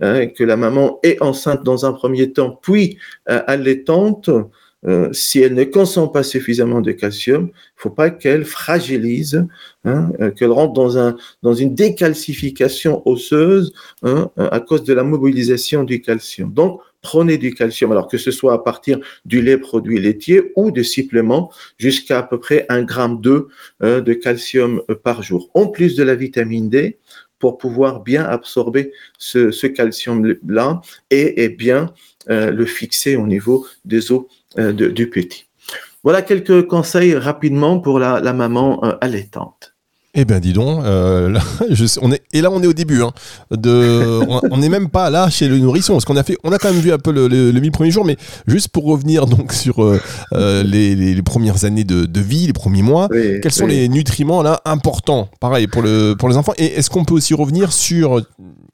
Hein, 0.00 0.26
que 0.26 0.44
la 0.44 0.58
maman 0.58 1.00
est 1.02 1.22
enceinte 1.22 1.64
dans 1.64 1.86
un 1.86 1.94
premier 1.94 2.30
temps, 2.30 2.58
puis 2.60 2.98
euh, 3.30 3.40
allaitante, 3.46 4.28
euh, 4.86 5.10
si 5.10 5.40
elle 5.40 5.54
ne 5.54 5.64
consomme 5.64 6.12
pas 6.12 6.22
suffisamment 6.22 6.82
de 6.82 6.92
calcium, 6.92 7.44
il 7.44 7.46
ne 7.46 7.50
faut 7.76 7.90
pas 7.90 8.10
qu'elle 8.10 8.44
fragilise, 8.44 9.46
hein, 9.86 10.12
euh, 10.20 10.30
qu'elle 10.30 10.50
rentre 10.50 10.74
dans, 10.74 10.98
un, 10.98 11.16
dans 11.42 11.54
une 11.54 11.74
décalcification 11.74 13.08
osseuse 13.08 13.72
hein, 14.02 14.30
à 14.36 14.60
cause 14.60 14.84
de 14.84 14.92
la 14.92 15.02
mobilisation 15.02 15.82
du 15.82 16.02
calcium. 16.02 16.52
Donc, 16.52 16.82
prenez 17.00 17.38
du 17.38 17.54
calcium, 17.54 17.90
alors 17.90 18.08
que 18.08 18.18
ce 18.18 18.30
soit 18.30 18.52
à 18.52 18.58
partir 18.58 19.00
du 19.24 19.40
lait 19.40 19.56
produit 19.56 19.98
laitier 19.98 20.52
ou 20.56 20.72
de 20.72 20.82
suppléments, 20.82 21.50
jusqu'à 21.78 22.18
à 22.18 22.22
peu 22.22 22.38
près 22.38 22.66
un 22.68 22.82
gramme 22.82 23.22
de, 23.22 23.48
de 23.80 24.12
calcium 24.12 24.82
par 25.04 25.22
jour. 25.22 25.48
En 25.54 25.68
plus 25.68 25.94
de 25.94 26.02
la 26.02 26.16
vitamine 26.16 26.68
D, 26.68 26.98
pour 27.38 27.58
pouvoir 27.58 28.00
bien 28.00 28.24
absorber 28.24 28.92
ce, 29.18 29.66
calcium-là 29.66 30.80
et, 31.10 31.48
bien 31.50 31.92
euh, 32.30 32.50
le 32.50 32.66
fixer 32.66 33.16
au 33.16 33.26
niveau 33.26 33.66
des 33.84 34.12
os 34.12 34.24
euh, 34.58 34.72
du 34.72 35.10
petit. 35.10 35.46
Voilà 36.02 36.22
quelques 36.22 36.66
conseils 36.66 37.14
rapidement 37.14 37.80
pour 37.80 37.98
la, 37.98 38.20
maman 38.32 38.84
euh, 38.84 38.92
allaitante. 39.00 39.75
Eh 40.18 40.24
bien, 40.24 40.40
dis 40.40 40.54
donc, 40.54 40.82
euh, 40.82 41.38
on 42.00 42.10
est, 42.10 42.22
et 42.32 42.40
là 42.40 42.50
on 42.50 42.62
est 42.62 42.66
au 42.66 42.72
début. 42.72 43.02
Hein, 43.02 43.12
de, 43.50 44.20
on 44.50 44.56
n'est 44.56 44.70
même 44.70 44.88
pas 44.88 45.10
là 45.10 45.28
chez 45.28 45.46
le 45.46 45.58
nourrisson, 45.58 45.92
parce 45.92 46.06
qu'on 46.06 46.16
a 46.16 46.22
fait, 46.22 46.38
on 46.42 46.52
a 46.52 46.58
quand 46.58 46.72
même 46.72 46.80
vu 46.80 46.90
un 46.90 46.98
peu 46.98 47.12
le, 47.12 47.28
le, 47.28 47.70
premiers 47.70 47.90
jours, 47.90 48.06
mais 48.06 48.16
juste 48.46 48.68
pour 48.68 48.86
revenir 48.86 49.26
donc 49.26 49.52
sur 49.52 49.84
euh, 49.84 50.00
euh, 50.32 50.62
les, 50.62 50.94
les, 50.94 51.22
premières 51.22 51.66
années 51.66 51.84
de, 51.84 52.06
de, 52.06 52.20
vie, 52.20 52.46
les 52.46 52.54
premiers 52.54 52.80
mois, 52.80 53.08
quels 53.10 53.52
sont 53.52 53.66
les 53.66 53.90
nutriments 53.90 54.42
là 54.42 54.62
importants, 54.64 55.28
pareil 55.38 55.66
pour 55.66 55.82
le 55.82 56.14
pour 56.18 56.30
les 56.30 56.38
enfants, 56.38 56.54
et 56.56 56.64
est-ce 56.64 56.88
qu'on 56.88 57.04
peut 57.04 57.14
aussi 57.14 57.34
revenir 57.34 57.72
sur 57.72 58.22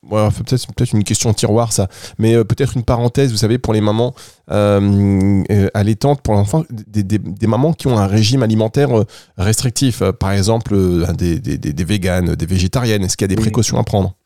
voilà, 0.05 0.31
peut-être 0.31 0.67
peut 0.75 0.85
une 0.93 1.05
question 1.05 1.33
tiroir 1.33 1.73
ça, 1.73 1.88
mais 2.19 2.35
euh, 2.35 2.45
peut-être 2.45 2.77
une 2.77 2.83
parenthèse, 2.83 3.31
vous 3.31 3.37
savez, 3.37 3.59
pour 3.59 3.73
les 3.73 3.81
mamans 3.81 4.15
euh, 4.51 5.43
euh 5.51 5.69
allaitantes, 5.75 6.23
pour 6.23 6.35
l'enfant, 6.35 6.65
des, 6.71 7.05
des, 7.05 7.19
des, 7.19 7.47
mamans 7.47 7.73
qui 7.73 7.87
ont 7.87 7.97
un 7.97 8.09
régime 8.09 8.43
alimentaire 8.43 8.99
euh, 8.99 9.05
restrictif, 9.38 10.03
par 10.19 10.33
exemple 10.33 10.75
des, 11.17 11.38
des, 11.38 11.57
des 11.57 11.85
véganes, 11.85 12.35
des 12.35 12.47
végétariennes, 12.47 13.05
est-ce 13.05 13.17
qu'il 13.17 13.25
y 13.25 13.33
a 13.33 13.35
des 13.35 13.41
précautions 13.41 13.79
à 13.79 13.85
prendre? 13.85 14.17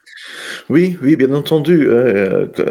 Oui, 0.71 0.97
oui, 1.03 1.15
bien 1.15 1.35
entendu. 1.35 1.89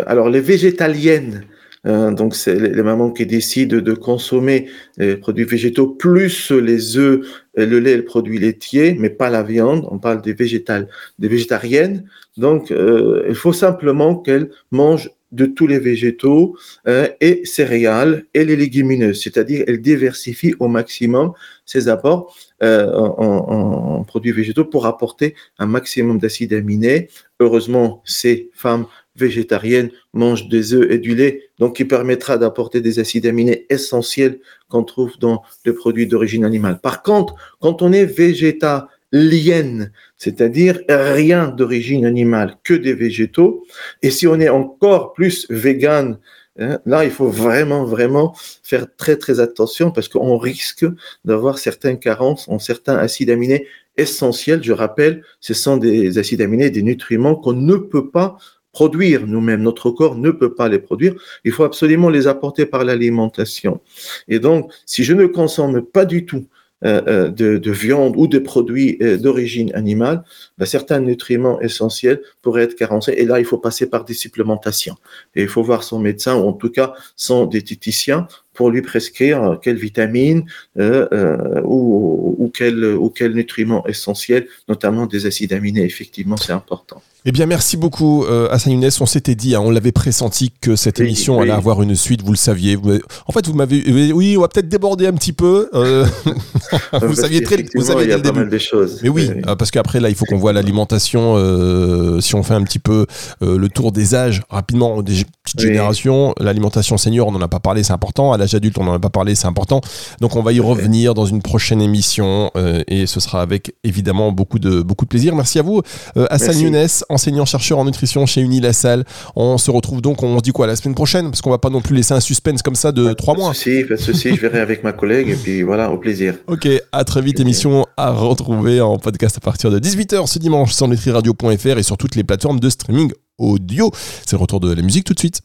alors 0.07 0.29
les 0.29 0.41
végétaliennes, 0.41 1.43
donc, 1.85 2.35
c'est 2.35 2.55
les 2.55 2.83
mamans 2.83 3.11
qui 3.11 3.25
décident 3.25 3.77
de 3.77 3.93
consommer 3.93 4.67
les 4.97 5.17
produits 5.17 5.45
végétaux 5.45 5.87
plus 5.87 6.51
les 6.51 6.97
œufs, 6.97 7.25
le 7.55 7.79
lait 7.79 7.97
le 7.97 8.05
produit 8.05 8.39
laitier, 8.39 8.95
mais 8.99 9.09
pas 9.09 9.29
la 9.29 9.43
viande. 9.43 9.87
On 9.91 9.99
parle 9.99 10.21
des 10.21 10.33
végétales, 10.33 10.87
des 11.19 11.27
végétariennes. 11.27 12.05
Donc, 12.37 12.71
euh, 12.71 13.25
il 13.29 13.35
faut 13.35 13.53
simplement 13.53 14.15
qu'elle 14.15 14.49
mange 14.71 15.09
de 15.31 15.45
tous 15.45 15.67
les 15.67 15.79
végétaux 15.79 16.55
euh, 16.87 17.07
et 17.19 17.45
céréales 17.45 18.25
et 18.33 18.45
les 18.45 18.55
légumineuses, 18.55 19.21
c'est-à-dire 19.21 19.65
elle 19.67 19.81
diversifie 19.81 20.53
au 20.59 20.67
maximum 20.67 21.33
ses 21.65 21.89
apports 21.89 22.35
euh, 22.63 22.91
en, 22.95 24.03
produits 24.03 24.31
végétaux 24.31 24.65
pour 24.65 24.85
apporter 24.85 25.35
un 25.59 25.65
maximum 25.65 26.19
d'acides 26.19 26.53
aminés. 26.53 27.09
Heureusement, 27.39 28.01
ces 28.05 28.49
femmes 28.53 28.85
végétariennes 29.15 29.89
mangent 30.13 30.49
des 30.49 30.73
œufs 30.73 30.89
et 30.91 30.97
du 30.97 31.15
lait, 31.15 31.49
donc 31.59 31.77
qui 31.77 31.85
permettra 31.85 32.37
d'apporter 32.37 32.81
des 32.81 32.99
acides 32.99 33.25
aminés 33.25 33.65
essentiels 33.69 34.39
qu'on 34.69 34.83
trouve 34.83 35.17
dans 35.19 35.43
les 35.65 35.73
produits 35.73 36.07
d'origine 36.07 36.45
animale. 36.45 36.79
Par 36.81 37.01
contre, 37.03 37.35
quand 37.59 37.81
on 37.81 37.91
est 37.91 38.05
végétarien, 38.05 38.87
lienne, 39.15 39.91
c'est-à-dire 40.17 40.79
rien 40.89 41.47
d'origine 41.47 42.05
animale, 42.05 42.57
que 42.63 42.73
des 42.73 42.93
végétaux. 42.93 43.65
Et 44.01 44.11
si 44.11 44.27
on 44.27 44.39
est 44.39 44.49
encore 44.49 45.13
plus 45.13 45.47
vegan, 45.49 46.19
hein, 46.59 46.79
là, 46.85 47.05
il 47.05 47.11
faut 47.11 47.29
vraiment, 47.29 47.85
vraiment 47.85 48.35
faire 48.63 48.87
très, 48.97 49.15
très 49.15 49.39
attention 49.39 49.91
parce 49.91 50.09
qu'on 50.09 50.37
risque 50.37 50.85
d'avoir 51.23 51.59
certaines 51.59 51.99
carences 51.99 52.47
en 52.49 52.59
certains 52.59 52.97
acides 52.97 53.29
aminés 53.29 53.67
essentiels. 53.97 54.63
Je 54.63 54.73
rappelle, 54.73 55.23
ce 55.39 55.53
sont 55.53 55.77
des 55.77 56.17
acides 56.17 56.41
aminés, 56.41 56.69
des 56.69 56.83
nutriments 56.83 57.35
qu'on 57.35 57.53
ne 57.53 57.75
peut 57.75 58.09
pas 58.09 58.37
produire 58.75 59.25
nous-mêmes. 59.25 59.61
Notre 59.61 59.89
corps 59.89 60.17
ne 60.17 60.31
peut 60.31 60.53
pas 60.53 60.67
les 60.67 60.79
produire. 60.79 61.13
Il 61.45 61.53
faut 61.53 61.63
absolument 61.63 62.09
les 62.09 62.27
apporter 62.27 62.65
par 62.65 62.83
l'alimentation. 62.83 63.79
Et 64.27 64.39
donc, 64.39 64.69
si 64.85 65.05
je 65.05 65.13
ne 65.13 65.25
consomme 65.27 65.81
pas 65.81 66.03
du 66.03 66.25
tout 66.25 66.45
euh, 66.83 67.01
euh, 67.07 67.57
de, 67.57 67.71
viande 67.71 68.15
ou 68.17 68.27
de 68.27 68.37
produits 68.37 68.97
euh, 69.01 69.15
d'origine 69.17 69.71
animale, 69.75 70.25
ben, 70.57 70.65
certains 70.65 70.99
nutriments 70.99 71.57
essentiels 71.61 72.19
pourraient 72.41 72.63
être 72.63 72.75
carencés. 72.75 73.13
Et 73.17 73.25
là, 73.25 73.39
il 73.39 73.45
faut 73.45 73.57
passer 73.57 73.89
par 73.89 74.03
des 74.03 74.13
supplémentations. 74.13 74.97
Et 75.35 75.43
il 75.43 75.47
faut 75.47 75.63
voir 75.63 75.83
son 75.83 75.99
médecin, 75.99 76.35
ou 76.35 76.45
en 76.49 76.53
tout 76.53 76.69
cas 76.69 76.93
son 77.15 77.45
diététicien, 77.45 78.27
pour 78.53 78.71
lui 78.71 78.81
prescrire 78.81 79.57
quelle 79.63 79.77
vitamine 79.77 80.43
ou, 80.77 82.35
ou, 82.39 82.51
quel, 82.53 82.83
ou 82.83 83.09
quel 83.09 83.31
nutriment 83.33 83.87
essentiel, 83.87 84.47
notamment 84.67 85.05
des 85.05 85.25
acides 85.25 85.53
aminés. 85.53 85.85
Effectivement, 85.85 86.37
c'est 86.37 86.53
important. 86.53 87.01
Eh 87.27 87.31
bien, 87.31 87.47
merci 87.47 87.75
beaucoup, 87.75 88.23
euh, 88.23 88.47
Hassan 88.51 88.73
Younes. 88.73 88.91
On 89.01 89.07
s'était 89.07 89.33
dit, 89.33 89.55
hein, 89.55 89.61
on 89.63 89.71
l'avait 89.71 89.91
pressenti 89.91 90.51
que 90.61 90.75
cette 90.75 90.99
émission 90.99 91.41
allait 91.41 91.51
avoir 91.51 91.81
une 91.81 91.95
suite, 91.95 92.21
vous 92.21 92.31
le 92.31 92.37
saviez. 92.37 92.77
en 92.77 93.31
fait, 93.31 93.47
vous 93.47 93.55
m'avez. 93.55 94.13
Oui, 94.13 94.37
on 94.37 94.41
va 94.41 94.47
peut-être 94.47 94.69
déborder 94.69 95.07
un 95.07 95.13
petit 95.13 95.33
peu. 95.33 95.67
Euh, 95.73 96.05
vous 97.01 97.15
saviez 97.15 97.41
très 97.41 97.65
vous 97.73 97.85
saviez 97.85 98.05
dès 98.05 98.17
le 98.17 98.21
début. 98.21 98.45
Des 98.45 98.59
choses. 98.59 98.99
Mais 99.01 99.09
oui, 99.09 99.27
euh, 99.47 99.55
parce 99.55 99.71
qu'après, 99.71 99.99
là, 99.99 100.09
il 100.09 100.15
faut 100.15 100.25
qu'on 100.25 100.37
voit 100.37 100.53
l'alimentation. 100.53 101.33
Euh, 101.35 102.21
si 102.21 102.35
on 102.35 102.43
fait 102.43 102.53
un 102.53 102.61
petit 102.61 102.77
peu 102.77 103.07
euh, 103.41 103.57
le 103.57 103.69
tour 103.69 103.91
des 103.91 104.13
âges 104.13 104.43
rapidement, 104.51 105.01
des 105.01 105.23
petites 105.43 105.61
générations, 105.61 106.35
l'alimentation 106.39 106.95
senior, 106.95 107.27
on 107.29 107.31
n'en 107.31 107.41
a 107.41 107.47
pas 107.47 107.59
parlé, 107.59 107.81
c'est 107.81 107.93
important. 107.93 108.33
À 108.33 108.37
l'âge 108.37 108.53
adulte, 108.53 108.77
on 108.77 108.83
n'en 108.83 108.93
a 108.93 108.99
pas 108.99 109.09
parlé, 109.09 109.33
c'est 109.33 109.47
important. 109.47 109.81
Donc, 110.21 110.35
on 110.35 110.43
va 110.43 110.53
y 110.53 110.59
revenir 110.59 111.15
dans 111.15 111.25
une 111.25 111.41
prochaine 111.41 111.81
émission 111.81 112.51
et 112.87 113.07
ce 113.07 113.19
sera 113.19 113.41
avec 113.41 113.73
évidemment 113.83 114.31
beaucoup 114.31 114.59
de, 114.59 114.83
beaucoup 114.83 115.05
de 115.05 115.09
plaisir. 115.09 115.35
Merci 115.35 115.57
à 115.57 115.63
vous, 115.63 115.81
Hassan 116.29 116.59
Younes 116.59 116.87
enseignant-chercheur 117.15 117.79
en 117.79 117.85
nutrition 117.85 118.25
chez 118.25 118.41
Unilassal. 118.41 119.03
On 119.35 119.57
se 119.57 119.71
retrouve 119.71 120.01
donc, 120.01 120.21
on 120.21 120.37
se 120.37 120.43
dit 120.43 120.51
quoi, 120.51 120.67
la 120.67 120.75
semaine 120.75 120.95
prochaine? 120.95 121.25
Parce 121.31 121.41
qu'on 121.41 121.49
va 121.49 121.57
pas 121.57 121.69
non 121.69 121.81
plus 121.81 121.95
laisser 121.95 122.13
un 122.13 122.19
suspense 122.19 122.61
comme 122.61 122.75
ça 122.75 122.91
de 122.91 123.13
trois 123.13 123.35
mois. 123.35 123.53
Si, 123.53 123.83
pas 123.83 123.95
de 123.95 123.99
souci, 123.99 124.35
je 124.35 124.41
verrai 124.41 124.59
avec 124.59 124.83
ma 124.83 124.93
collègue 124.93 125.29
et 125.29 125.35
puis 125.35 125.63
voilà, 125.63 125.91
au 125.91 125.97
plaisir. 125.97 126.35
Ok, 126.47 126.67
à 126.91 127.03
très 127.03 127.21
vite, 127.21 127.39
émission 127.39 127.85
à 127.97 128.11
retrouver 128.11 128.79
en 128.79 128.97
podcast 128.97 129.37
à 129.37 129.39
partir 129.39 129.71
de 129.71 129.79
18h 129.79 130.27
ce 130.27 130.39
dimanche 130.39 130.73
sur 130.73 130.87
nutriradio.fr 130.87 131.77
et 131.77 131.83
sur 131.83 131.97
toutes 131.97 132.15
les 132.15 132.23
plateformes 132.23 132.59
de 132.59 132.69
streaming 132.69 133.11
audio. 133.37 133.91
C'est 134.25 134.33
le 134.33 134.41
retour 134.41 134.59
de 134.59 134.73
la 134.73 134.81
musique 134.81 135.05
tout 135.05 135.13
de 135.13 135.19
suite. 135.19 135.41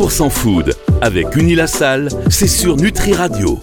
100% 0.00 0.30
food 0.30 0.74
avec 1.02 1.36
Unilassal, 1.36 2.08
c'est 2.30 2.46
sur 2.46 2.76
Nutri 2.76 3.12
Radio. 3.12 3.58